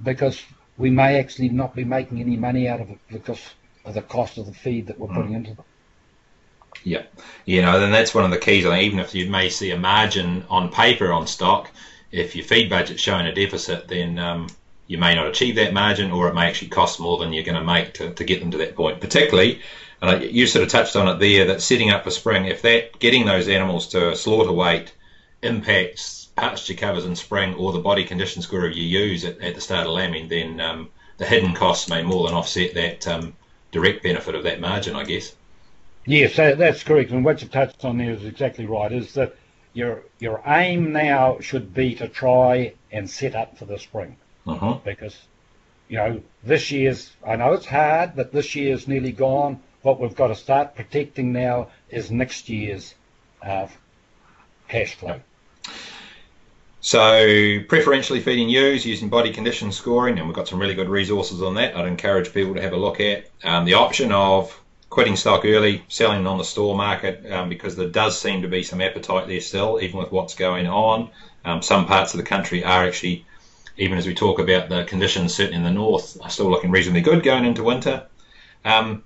[0.04, 0.44] because
[0.78, 3.42] we may actually not be making any money out of it because
[3.86, 5.38] of the cost of the feed that we're putting mm.
[5.38, 5.66] into them.
[6.84, 7.04] Yeah,
[7.46, 8.66] you know, then that's one of the keys.
[8.66, 11.70] I think even if you may see a margin on paper on stock,
[12.12, 14.48] if your feed budget's showing a deficit, then um,
[14.88, 17.60] you may not achieve that margin, or it may actually cost more than you're going
[17.60, 19.02] to make to, to get them to that point.
[19.02, 19.62] Particularly,
[20.02, 23.00] and you sort of touched on it there, that setting up for spring, if that
[23.00, 24.94] getting those animals to slaughter weight
[25.42, 29.62] impacts pasture covers in spring or the body condition score your ewes at, at the
[29.62, 33.36] start of lambing, then um, the hidden costs may more than offset that um,
[33.72, 35.34] direct benefit of that margin, I guess.
[36.08, 37.12] Yes, that's correct.
[37.12, 38.92] And what you touched on there is exactly right.
[38.94, 39.36] Is that
[39.74, 44.16] your your aim now should be to try and set up for the spring,
[44.48, 44.80] uh-huh.
[44.86, 45.18] because
[45.90, 47.12] you know this year's.
[47.26, 49.60] I know it's hard, but this year's nearly gone.
[49.82, 52.96] What we've got to start protecting now is next year's
[53.44, 53.68] uh,
[54.70, 55.20] cash flow.
[56.80, 61.42] So preferentially feeding ewes using body condition scoring, and we've got some really good resources
[61.42, 61.76] on that.
[61.76, 64.58] I'd encourage people to have a look at um, the option of
[64.90, 68.64] quitting stock early, selling on the store market um, because there does seem to be
[68.64, 71.10] some appetite there still, even with what's going on.
[71.44, 73.26] Um, some parts of the country are actually,
[73.78, 77.02] even as we talk about the conditions, certainly in the north, are still looking reasonably
[77.02, 78.06] good going into winter.
[78.64, 79.04] Um,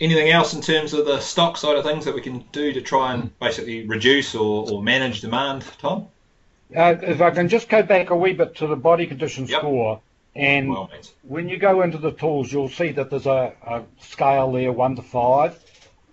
[0.00, 2.80] anything else in terms of the stock side of things that we can do to
[2.80, 6.08] try and basically reduce or, or manage demand, Tom?
[6.74, 9.60] Uh, if I can just go back a wee bit to the body condition yep.
[9.60, 10.00] score,
[10.34, 10.90] and well,
[11.22, 14.96] when you go into the tools, you'll see that there's a, a scale there, one
[14.96, 15.58] to five.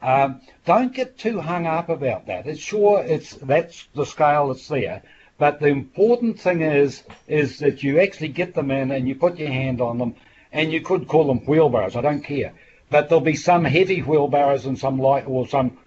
[0.02, 2.48] Um, don't get too hung up about that.
[2.48, 5.04] It's sure it's that's the scale that's there,
[5.38, 9.38] but the important thing is is that you actually get them in and you put
[9.38, 10.16] your hand on them,
[10.52, 11.96] and you could call them wheelbarrows.
[11.96, 12.54] I don't care,
[12.90, 15.78] but there'll be some heavy wheelbarrows and some light, or some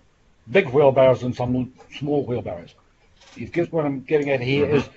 [0.51, 2.75] big wheelbarrows and some small wheelbarrows.
[3.37, 4.77] You get what I'm getting at here mm-hmm.
[4.77, 4.89] is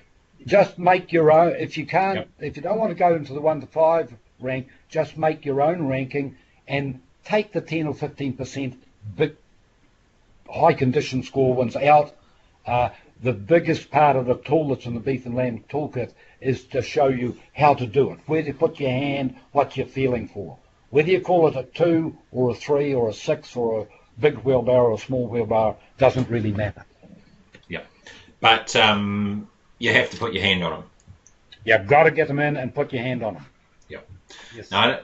[0.46, 1.56] just make your own.
[1.56, 2.28] If you can't, yep.
[2.40, 5.62] if you don't want to go into the one to five rank, just make your
[5.62, 6.36] own ranking
[6.68, 8.82] and take the ten or fifteen percent
[9.16, 9.36] big
[10.48, 12.14] high condition score ones out.
[12.66, 12.90] Uh,
[13.22, 16.82] the biggest part of the tool that's in the beef and lamb toolkit is to
[16.82, 20.58] show you how to do it, where to put your hand, what you're feeling for.
[20.90, 23.86] Whether you call it a two or a three or a six or a
[24.20, 26.84] big wheelbarrow or a small wheelbarrow doesn't really matter.
[27.68, 27.82] Yeah,
[28.40, 30.84] but um, you have to put your hand on them.
[31.64, 33.46] You've got to get them in and put your hand on them.
[33.88, 34.08] Yep.
[34.54, 34.70] Yes.
[34.70, 35.00] No,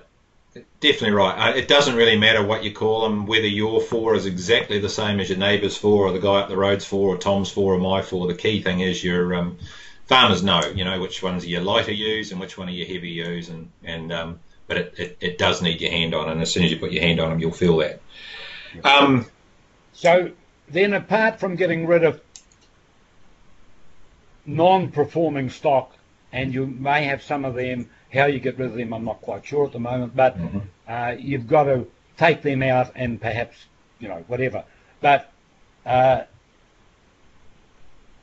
[0.81, 1.53] definitely right.
[1.53, 4.89] Uh, It doesn't really matter what you call them, whether your four is exactly the
[4.89, 7.75] same as your neighbour's four, or the guy up the road's four, or Tom's four,
[7.75, 8.27] or my four.
[8.27, 9.59] The key thing is your um,
[10.07, 12.87] farmers know, you know, which ones are your lighter use and which one are your
[12.87, 16.43] heavy use, and and um, but it, it, it does need your hand on, and
[16.43, 18.01] as soon as you put your hand on them, you'll feel that.
[18.85, 19.27] Um,
[19.93, 20.31] So
[20.69, 22.21] then, apart from getting rid of
[24.47, 25.93] non-performing stock,
[26.33, 29.21] and you may have some of them, how you get rid of them, I'm not
[29.21, 30.63] quite sure at the moment, but Mhm.
[30.89, 33.57] uh, you've got to take them out and perhaps,
[33.99, 34.65] you know, whatever.
[35.01, 35.33] But
[35.87, 36.23] uh,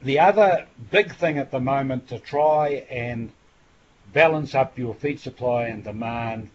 [0.01, 3.32] the other big thing at the moment to try and
[4.13, 6.49] balance up your feed supply and demand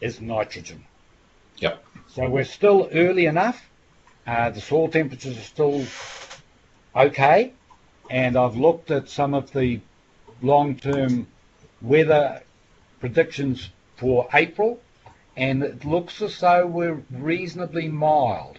[0.00, 0.84] is nitrogen.
[1.58, 1.84] Yep.
[2.08, 3.68] So we're still early enough.
[4.26, 5.84] Uh, the soil temperatures are still
[6.94, 7.52] okay,
[8.10, 9.80] and I've looked at some of the
[10.42, 11.28] long-term
[11.80, 12.42] weather
[12.98, 14.80] predictions for April,
[15.36, 18.58] and it looks as though we're reasonably mild.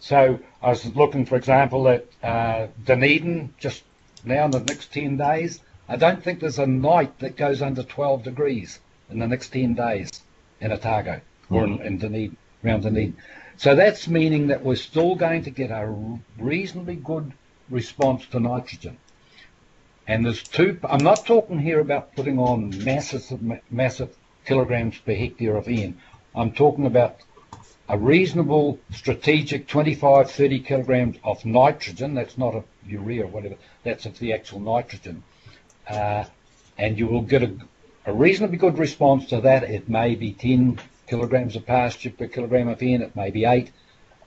[0.00, 3.82] So I was looking, for example, at uh, Dunedin just
[4.24, 5.60] now in the next 10 days.
[5.88, 9.74] I don't think there's a night that goes under 12 degrees in the next 10
[9.74, 10.10] days
[10.60, 13.16] in Otago or in, in Dunedin, around Dunedin.
[13.56, 15.92] So that's meaning that we're still going to get a
[16.38, 17.32] reasonably good
[17.70, 18.98] response to nitrogen.
[20.06, 23.38] And there's two, I'm not talking here about putting on massive,
[23.70, 25.98] massive kilograms per hectare of N.
[26.34, 27.16] I'm talking about
[27.88, 32.14] a reasonable strategic 25, 30 kilograms of nitrogen.
[32.14, 33.56] That's not a urea or whatever.
[33.82, 35.22] That's of the actual nitrogen.
[35.88, 36.24] Uh,
[36.78, 37.54] and you will get a,
[38.06, 39.64] a reasonably good response to that.
[39.64, 43.02] It may be 10 kilograms of pasture per kilogram of N.
[43.02, 43.70] It may be 8.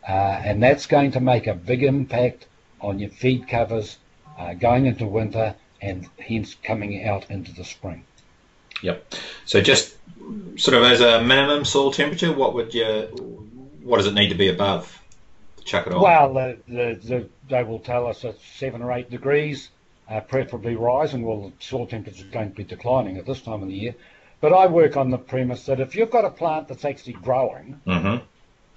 [0.08, 2.48] Uh, and that's going to make a big impact
[2.82, 3.98] on your feed covers
[4.38, 8.04] uh, going into winter and hence coming out into the spring.
[8.82, 9.14] Yep.
[9.46, 9.96] So just
[10.58, 13.08] sort of as a minimum soil temperature, what would you,
[13.84, 15.00] what does it need to be above?
[15.58, 16.02] to Chuck it on.
[16.02, 19.70] Well, the, the, the, they will tell us it's seven or eight degrees,
[20.10, 21.24] uh, preferably rising.
[21.24, 23.96] Well, the soil temperature is going to be declining at this time of the year.
[24.40, 27.80] But I work on the premise that if you've got a plant that's actually growing,
[27.86, 28.24] Mm-hmm.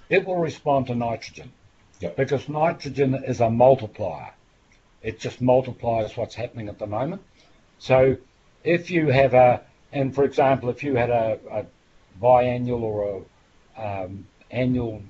[0.09, 1.51] it will respond to nitrogen.
[1.99, 2.15] Yep.
[2.15, 4.31] Because nitrogen is a multiplier.
[5.01, 7.21] It just multiplies what's happening at the moment.
[7.79, 8.17] So
[8.63, 11.65] if you have a, and for example, if you had a, a
[12.21, 13.23] biannual or
[13.77, 15.01] a um, annual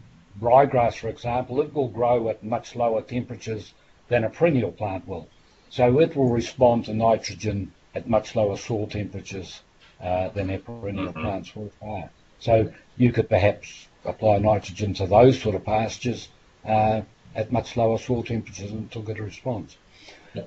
[0.41, 3.73] ryegrass, for example, it will grow at much lower temperatures
[4.09, 5.27] than a perennial plant will.
[5.69, 9.61] So it will respond to nitrogen at much lower soil temperatures
[10.01, 11.21] uh, than our perennial Mhm.
[11.21, 12.09] plants will fire.
[12.39, 16.27] So you could perhaps apply nitrogen to those sort of pastures
[16.67, 17.01] uh,
[17.35, 19.77] at much lower soil temperatures until get a response.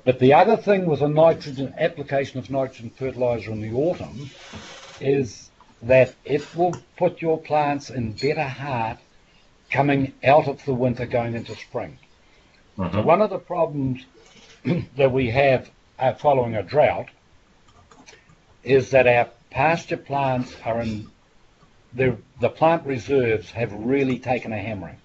[0.05, 4.31] But the other thing with a nitrogen application of nitrogen fertilizer in the autumn
[5.01, 5.51] is
[5.83, 8.99] that it will put your plants in better heart
[9.71, 11.99] coming out of the winter going into spring.
[12.79, 13.03] Mm-hmm.
[13.03, 14.07] one of the problems
[14.97, 17.09] that we have uh, following a drought
[18.63, 21.11] is that our pasture plants are in
[21.93, 24.99] the the plant reserves have really taken a hammering,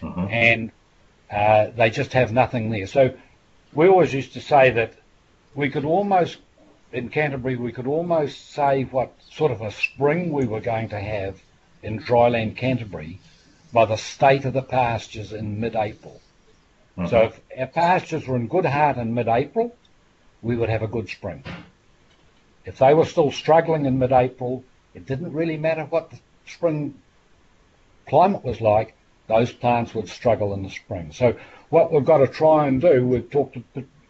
[0.00, 0.30] Mhm.
[0.30, 0.72] and
[1.30, 2.86] uh, they just have nothing there.
[2.86, 3.14] So
[3.72, 4.94] we always used to say that
[5.54, 6.38] we could almost
[6.92, 11.00] in Canterbury we could almost say what sort of a spring we were going to
[11.00, 11.40] have
[11.82, 13.18] in dryland Canterbury
[13.72, 16.20] by the state of the pastures in mid-April.
[16.96, 17.10] Mhm.
[17.10, 19.74] So if our pastures were in good heart in mid-April,
[20.42, 21.42] we would have a good spring.
[22.64, 24.62] If they were still struggling in mid-April,
[24.94, 26.94] it didn't really matter what the spring
[28.06, 28.94] climate was like,
[29.26, 31.12] those plants would struggle in the spring.
[31.12, 31.36] So
[31.70, 33.56] what we've got to try and do, we've talked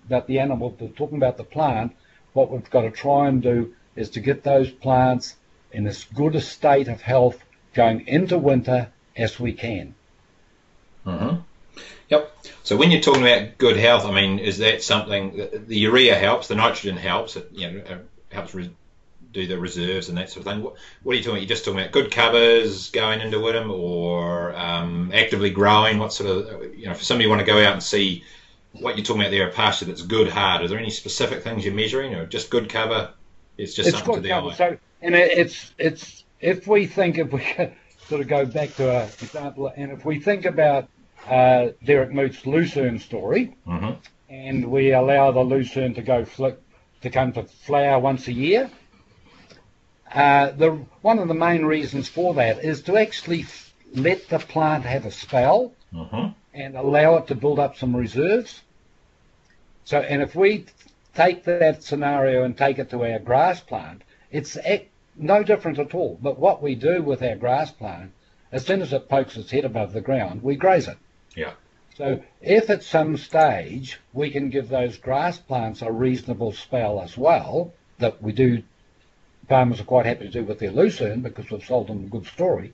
[0.07, 1.94] about the animal, we're talking about the plant,
[2.33, 5.37] what we've got to try and do is to get those plants
[5.72, 7.42] in as good a state of health
[7.74, 9.95] going into winter as we can.
[11.07, 11.41] Mm-hmm.
[12.09, 12.36] Yep.
[12.62, 15.36] So when you're talking about good health, I mean, is that something
[15.66, 17.99] the, urea helps, the nitrogen helps, it you know uh,
[18.30, 18.55] helps
[19.35, 20.62] do the reserves and that sort of thing.
[20.62, 21.43] What, what are you talking about?
[21.43, 25.99] You're just talking about good covers going into Whittam or um, actively growing?
[25.99, 28.24] What sort of you know, for somebody who want to go out and see
[28.72, 30.62] what you're talking about there, a pasture that's good hard.
[30.62, 33.11] Are there any specific things you're measuring, or just good cover?
[33.59, 34.51] It's just it's something to the cover.
[34.51, 34.55] eye.
[34.55, 37.45] So, and it's it's if we think if we
[38.09, 40.89] sort of go back to our example, and if we think about
[41.28, 43.93] uh, Derek Moot's Lucerne story, hmm
[44.28, 46.49] and we allow the lucerne to go fl-
[47.03, 48.70] to come to flower once a year.
[50.15, 50.71] Uh, the
[51.03, 55.05] one of the main reasons for that is to actually f- let the plant have
[55.05, 58.62] a spell hmm and allow it to build up some reserves.
[59.85, 60.67] So, and if we
[61.15, 65.95] take that scenario and take it to our grass plant, it's ac- no different at
[65.95, 66.19] all.
[66.23, 68.12] But what we do with our grass plant,
[68.53, 70.99] as soon as it pokes its head above the ground, we graze it.
[71.35, 71.55] Yeah.
[71.97, 77.19] So, if at some stage we can give those grass plants a reasonable spell as
[77.19, 78.62] well, that we do,
[79.49, 82.26] farmers are quite happy to do with their lucerne because we've sold them a good
[82.26, 82.72] story,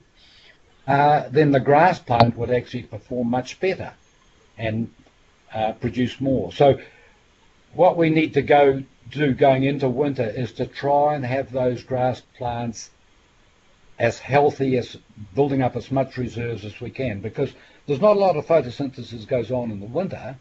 [0.87, 3.93] uh, then the grass plant would actually perform much better
[4.57, 4.91] and
[5.53, 6.51] uh, produce more.
[6.51, 6.79] So,
[7.73, 11.83] what we need to go do going into winter is to try and have those
[11.83, 12.89] grass plants
[13.99, 14.97] as healthy as
[15.35, 17.53] building up as much reserves as we can because
[17.85, 20.35] there's not a lot of photosynthesis goes on in the winter.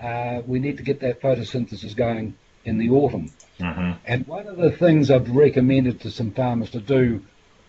[0.00, 3.30] Uh, we need to get that photosynthesis going in the autumn.
[3.58, 7.24] Hmm And one of the things I've recommended to some farmers to do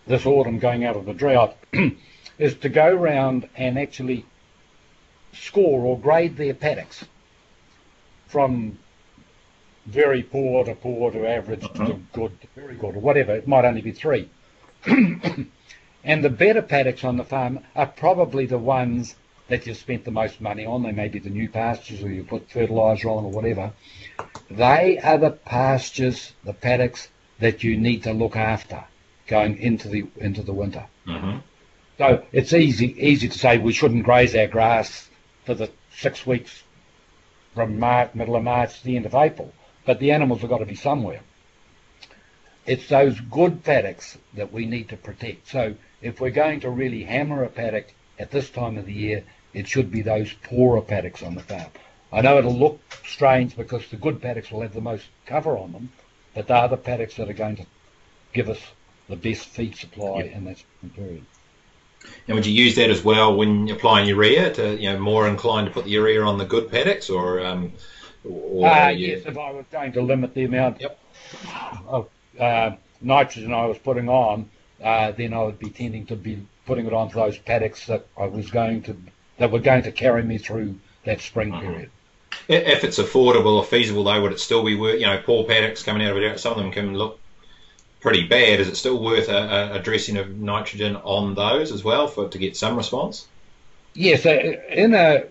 [0.06, 1.56] this autumn going out of the drought
[2.38, 4.24] is to go round and actually
[5.32, 7.04] score or grade their paddocks
[8.28, 8.78] from
[9.86, 12.02] very poor to poor to average to Mhm.
[12.12, 13.34] good to very good or whatever.
[13.34, 14.28] It might only be three.
[16.04, 19.16] and the better paddocks on the farm are probably the ones
[19.50, 20.82] that you've spent the most money on.
[20.82, 23.72] They may be the new pastures or you put fertiliser on or whatever.
[24.50, 27.08] They are the pastures, the paddocks
[27.40, 28.84] that you need to look after
[29.26, 30.86] going into the into the winter.
[31.04, 31.38] hmm
[31.98, 35.08] So it's easy easy to say we shouldn't graze our grass
[35.44, 36.62] for the six weeks
[37.54, 39.52] from March, middle of March to the end of April,
[39.84, 41.20] but the animals have got to be somewhere.
[42.66, 45.48] It's those good paddocks that we need to protect.
[45.48, 49.24] So if we're going to really hammer a paddock at this time of the year,
[49.54, 51.70] it should be those poorer paddocks on the farm.
[52.12, 55.72] I know it'll look strange because the good paddocks will have the most cover on
[55.72, 55.90] them,
[56.34, 57.66] but they are the paddocks that are going to
[58.32, 58.60] give us
[59.08, 60.32] the best feed supply Yep.
[60.32, 60.62] in that
[60.94, 61.24] period.
[62.26, 65.66] And would you use that as well when applying urea to, you know, more inclined
[65.66, 67.72] to put the urea on the good paddocks or, um,
[68.28, 70.98] or Uh, you- yes, if I was going to limit the amount Yep.
[71.86, 72.72] of uh,
[73.02, 74.48] nitrogen I was putting on,
[74.82, 78.26] uh, then I would be tending to be putting it onto those paddocks that I
[78.26, 78.96] was going to
[79.40, 81.62] that were going to carry me through that spring Uh-huh.
[81.62, 81.90] period.
[82.46, 85.00] If it's affordable or feasible, though, would it still be worth?
[85.00, 86.38] You know, poor paddocks coming out of it.
[86.38, 87.18] Some of them can look
[88.00, 88.60] pretty bad.
[88.60, 92.38] Is it still worth a, a, dressing of nitrogen on those as well for to
[92.38, 93.26] get some response?
[93.94, 94.30] Yes, uh,
[94.68, 95.24] in a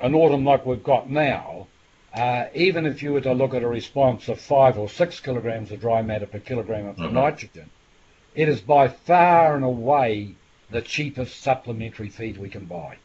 [0.00, 1.66] an autumn like we've got now,
[2.14, 5.70] uh, even if you were to look at a response of five or six kilograms
[5.70, 7.12] of dry matter per kilogram of Mhm.
[7.12, 7.70] nitrogen,
[8.34, 10.34] it is by far and away
[10.70, 12.96] the cheapest supplementary feed we can buy.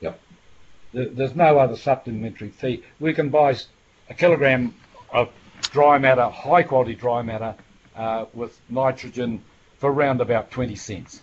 [0.00, 0.20] Yep.
[0.92, 2.84] There- There's no other supplementary feed.
[3.00, 3.56] We can buy
[4.08, 4.74] a kilogram
[5.10, 5.30] of
[5.70, 7.54] dry matter, high quality dry matter,
[7.96, 9.42] uh, with nitrogen
[9.78, 11.22] for around about 20 cents.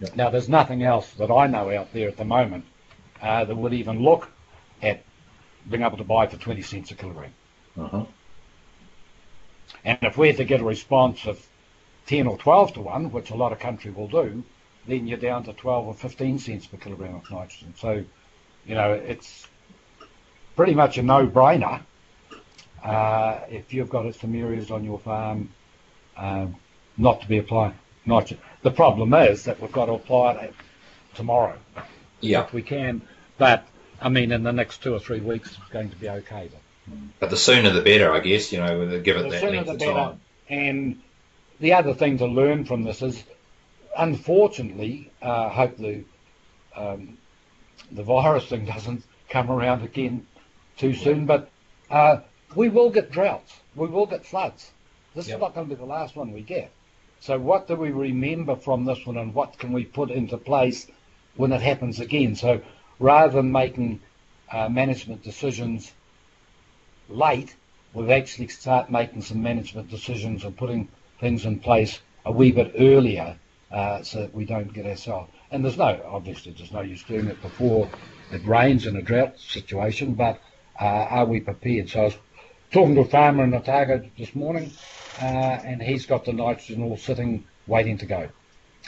[0.00, 0.16] Yep.
[0.16, 2.64] Now, there's nothing else that I know out there at the moment
[3.22, 4.30] uh, that would even look
[4.82, 5.02] at
[5.68, 7.32] being able to buy for 20 cents a kilogram.
[7.78, 8.04] Uh-huh.
[9.84, 11.46] And if we're to get a response of
[12.06, 14.44] 10 or 12 to 1, which a lot of country will do,
[14.86, 17.74] then you're down to 12 or 15 cents per kilogram of nitrogen.
[17.76, 18.04] So,
[18.66, 19.46] you know, it's
[20.54, 21.80] pretty much a no-brainer.
[22.82, 25.48] Uh, if you've got some areas on your farm
[26.16, 26.56] um,
[26.96, 27.74] not to be applying
[28.04, 28.38] nitrogen.
[28.62, 30.54] The problem is that we've got to apply it
[31.14, 31.56] tomorrow
[32.20, 33.02] Yeah, if we can.
[33.38, 33.66] But,
[34.00, 36.48] I mean, in the next two or three weeks, it's going to be okay.
[36.50, 36.60] But
[37.18, 38.52] but the sooner the better, I guess.
[38.52, 40.20] You know, give it the that length of time.
[40.48, 41.00] And
[41.58, 43.22] the other thing to learn from this is,
[43.96, 46.04] unfortunately, uh, hope the
[46.74, 47.18] um,
[47.90, 50.26] the virus thing doesn't come around again
[50.76, 51.26] too soon.
[51.26, 51.50] But
[51.90, 52.18] uh,
[52.54, 53.52] we will get droughts.
[53.74, 54.70] We will get floods.
[55.14, 55.36] This Yep.
[55.36, 56.70] is not going to be the last one we get.
[57.20, 60.86] So what do we remember from this one, and what can we put into place
[61.36, 62.34] when it happens again?
[62.36, 62.60] So
[62.98, 64.00] rather than making
[64.52, 65.92] uh, management decisions
[67.08, 67.56] late,
[67.94, 70.88] we've actually start making some management decisions and putting
[71.20, 73.38] things in place a wee bit earlier
[73.70, 75.30] uh, so that we don't get ourselves.
[75.50, 77.88] And there's no, obviously, there's no use doing it before
[78.32, 80.40] it rains in a drought situation, but
[80.80, 81.88] uh, are we prepared?
[81.88, 82.16] So I was
[82.70, 84.72] talking to a farmer in Otago this morning,
[85.20, 88.28] uh, and he's got the nitrogen all sitting, waiting to go.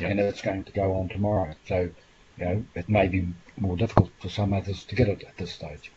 [0.01, 0.11] Yep.
[0.11, 1.55] And it's going to go on tomorrow.
[1.67, 1.91] So,
[2.39, 5.53] you know, it may be more difficult for some others to get it at this
[5.53, 5.91] stage.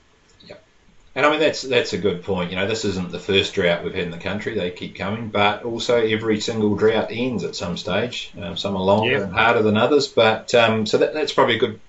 [1.13, 2.51] And I mean that's that's a good point.
[2.51, 5.29] You know, this isn't the first drought we've had in the country; they keep coming.
[5.29, 8.31] But also, every single drought ends at some stage.
[8.41, 9.23] Um, some are longer Yeah.
[9.23, 10.07] and harder than others.
[10.07, 11.79] But um, so that, that's probably a good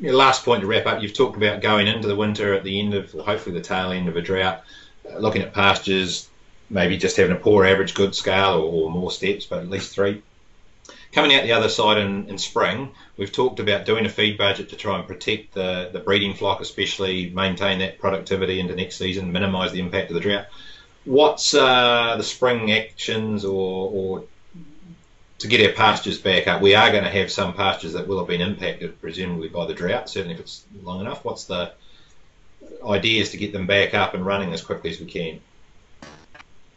[0.00, 2.80] your last point to wrap up, you've talked about going into the winter at the
[2.80, 4.62] end of, hopefully the tail end of a drought,
[5.10, 6.28] uh, looking at pastures,
[6.70, 9.94] maybe just having a poor average good scale or, or more steps, but at least
[9.94, 10.22] three.
[11.12, 14.68] Coming out the other side in, in spring, we've talked about doing a feed budget
[14.68, 19.32] to try and protect the, the breeding flock, especially maintain that productivity into next season,
[19.32, 20.46] minimise the impact of the drought.
[21.04, 24.24] What's uh, the spring actions or, or
[25.38, 26.62] to get our pastures back up?
[26.62, 29.74] We are going to have some pastures that will have been impacted, presumably by the
[29.74, 31.24] drought, certainly if it's long enough.
[31.24, 31.72] What's the
[32.86, 35.40] ideas to get them back up and running as quickly as we can?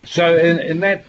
[0.05, 1.05] So in, in that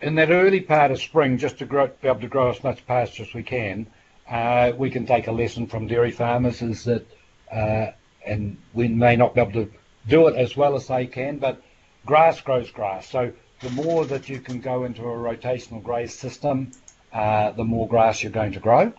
[0.00, 2.86] in that early part of spring, just to grow, be able to grow as much
[2.86, 3.86] pasture as we can,
[4.28, 7.06] uh, we can take a lesson from dairy farmers is that,
[7.52, 7.86] uh,
[8.26, 9.70] and we may not be able to
[10.08, 11.62] do it as well as they can, but
[12.06, 13.08] grass grows grass.
[13.08, 16.72] So the more that you can go into a rotational graze system,
[17.12, 18.92] uh, the more grass you're going to grow.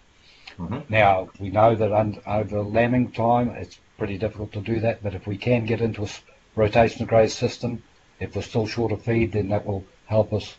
[0.58, 0.80] Mm-hmm.
[0.90, 5.14] Now, we know that under, over lambing time, it's pretty difficult to do that, but
[5.14, 6.10] if we can get into a
[6.56, 7.84] rotational graze system,
[8.20, 10.56] if we're still short of feed, then that will help us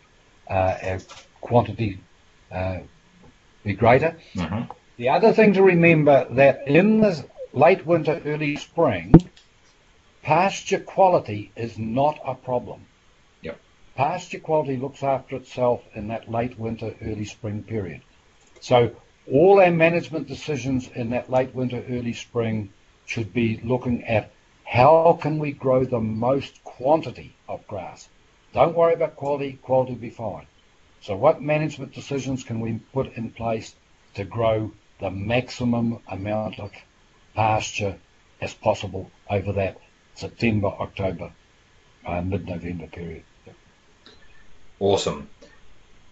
[0.49, 1.01] uh, our
[1.41, 2.01] quantity
[2.51, 2.79] uh,
[3.65, 4.17] be greater.
[4.35, 4.73] Mm-hmm.
[4.97, 9.15] The other thing to remember that in the late winter, early spring,
[10.23, 12.87] pasture quality is not a problem.
[13.43, 13.59] Yep.
[13.97, 18.01] Pasture quality looks after itself in that late winter, early spring period.
[18.61, 18.93] So
[19.31, 22.73] all our management decisions in that late winter, early spring
[23.07, 24.31] should be looking at
[24.65, 28.09] how can we grow the most quantity of grass.
[28.57, 30.47] Don't worry about quality, quality will be fine.
[31.03, 33.75] So what management decisions can we put in place
[34.15, 36.71] to grow the maximum amount of
[37.35, 37.99] pasture
[38.41, 39.77] as possible over that
[40.15, 41.33] September, October,
[42.07, 43.25] uh, mid-November period.
[44.81, 45.29] Awesome.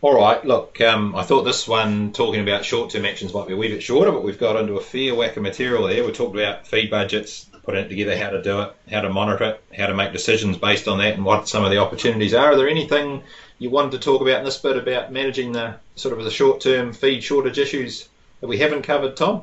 [0.02, 3.56] All right, look, um, I thought this one, talking about short-term actions, might be a
[3.56, 6.04] wee bit shorter, but we've got into a fair whack of material there.
[6.04, 9.44] We talked about feed budgets, putting it together, how to do it, how to monitor
[9.44, 12.52] it, how to make decisions based on that, and what some of the opportunities are.
[12.52, 13.22] Are there anything
[13.58, 16.92] you wanted to talk about in this bit about managing the sort of the short-term
[16.92, 18.08] feed shortage issues
[18.40, 19.42] that we haven't covered, Tom?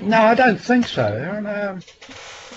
[0.00, 1.46] No, I don't think so, Aaron.
[1.46, 1.82] Um...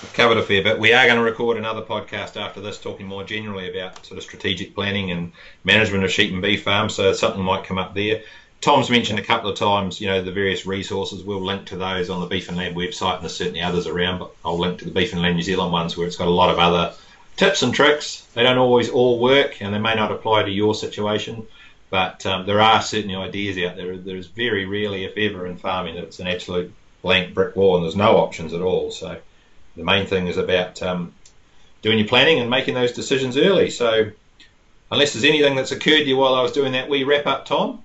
[0.01, 0.77] We've covered a fair bit.
[0.77, 4.23] We are going to record another podcast after this, talking more generally about sort of
[4.23, 5.31] strategic planning and
[5.63, 6.93] management of sheep and beef farms.
[6.93, 8.21] So something might come up there.
[8.61, 11.23] Tom's mentioned a couple of times, you know, the various resources.
[11.23, 14.19] We'll link to those on the Beef and Lamb website, and there's certainly others around.
[14.19, 16.31] But I'll link to the Beef and Lamb New Zealand ones where it's got a
[16.31, 16.93] lot of other
[17.35, 18.25] tips and tricks.
[18.33, 21.45] They don't always all work, and they may not apply to your situation.
[21.89, 23.95] But um, there are certainly ideas out there.
[23.95, 27.85] There's very rarely, if ever, in farming that it's an absolute blank brick wall and
[27.85, 28.91] there's no options at all.
[28.91, 29.17] So
[29.75, 31.13] the main thing is about um,
[31.81, 33.69] doing your planning and making those decisions early.
[33.69, 34.11] So
[34.91, 37.45] unless there's anything that's occurred to you while I was doing that wee wrap up,
[37.45, 37.83] Tom,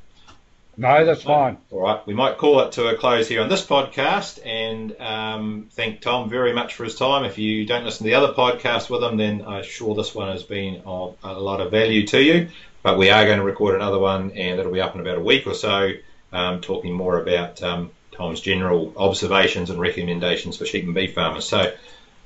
[0.83, 1.59] no, that's fine.
[1.71, 5.69] All right, we might call it to a close here on this podcast, and um,
[5.71, 7.25] thank Tom very much for his time.
[7.25, 10.33] If you don't listen to the other podcast with him, then I'm sure this one
[10.33, 12.49] has been of a lot of value to you.
[12.83, 15.23] But we are going to record another one, and it'll be up in about a
[15.23, 15.93] week or so,
[16.33, 21.45] um, talking more about um, Tom's general observations and recommendations for sheep and beef farmers.
[21.45, 21.73] So,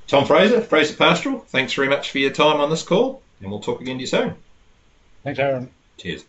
[0.07, 3.61] Tom Fraser, Fraser Pastoral, thanks very much for your time on this call, and we'll
[3.61, 4.35] talk again to you soon.
[5.25, 5.69] Thanks, Aaron.
[5.99, 6.25] Cheers.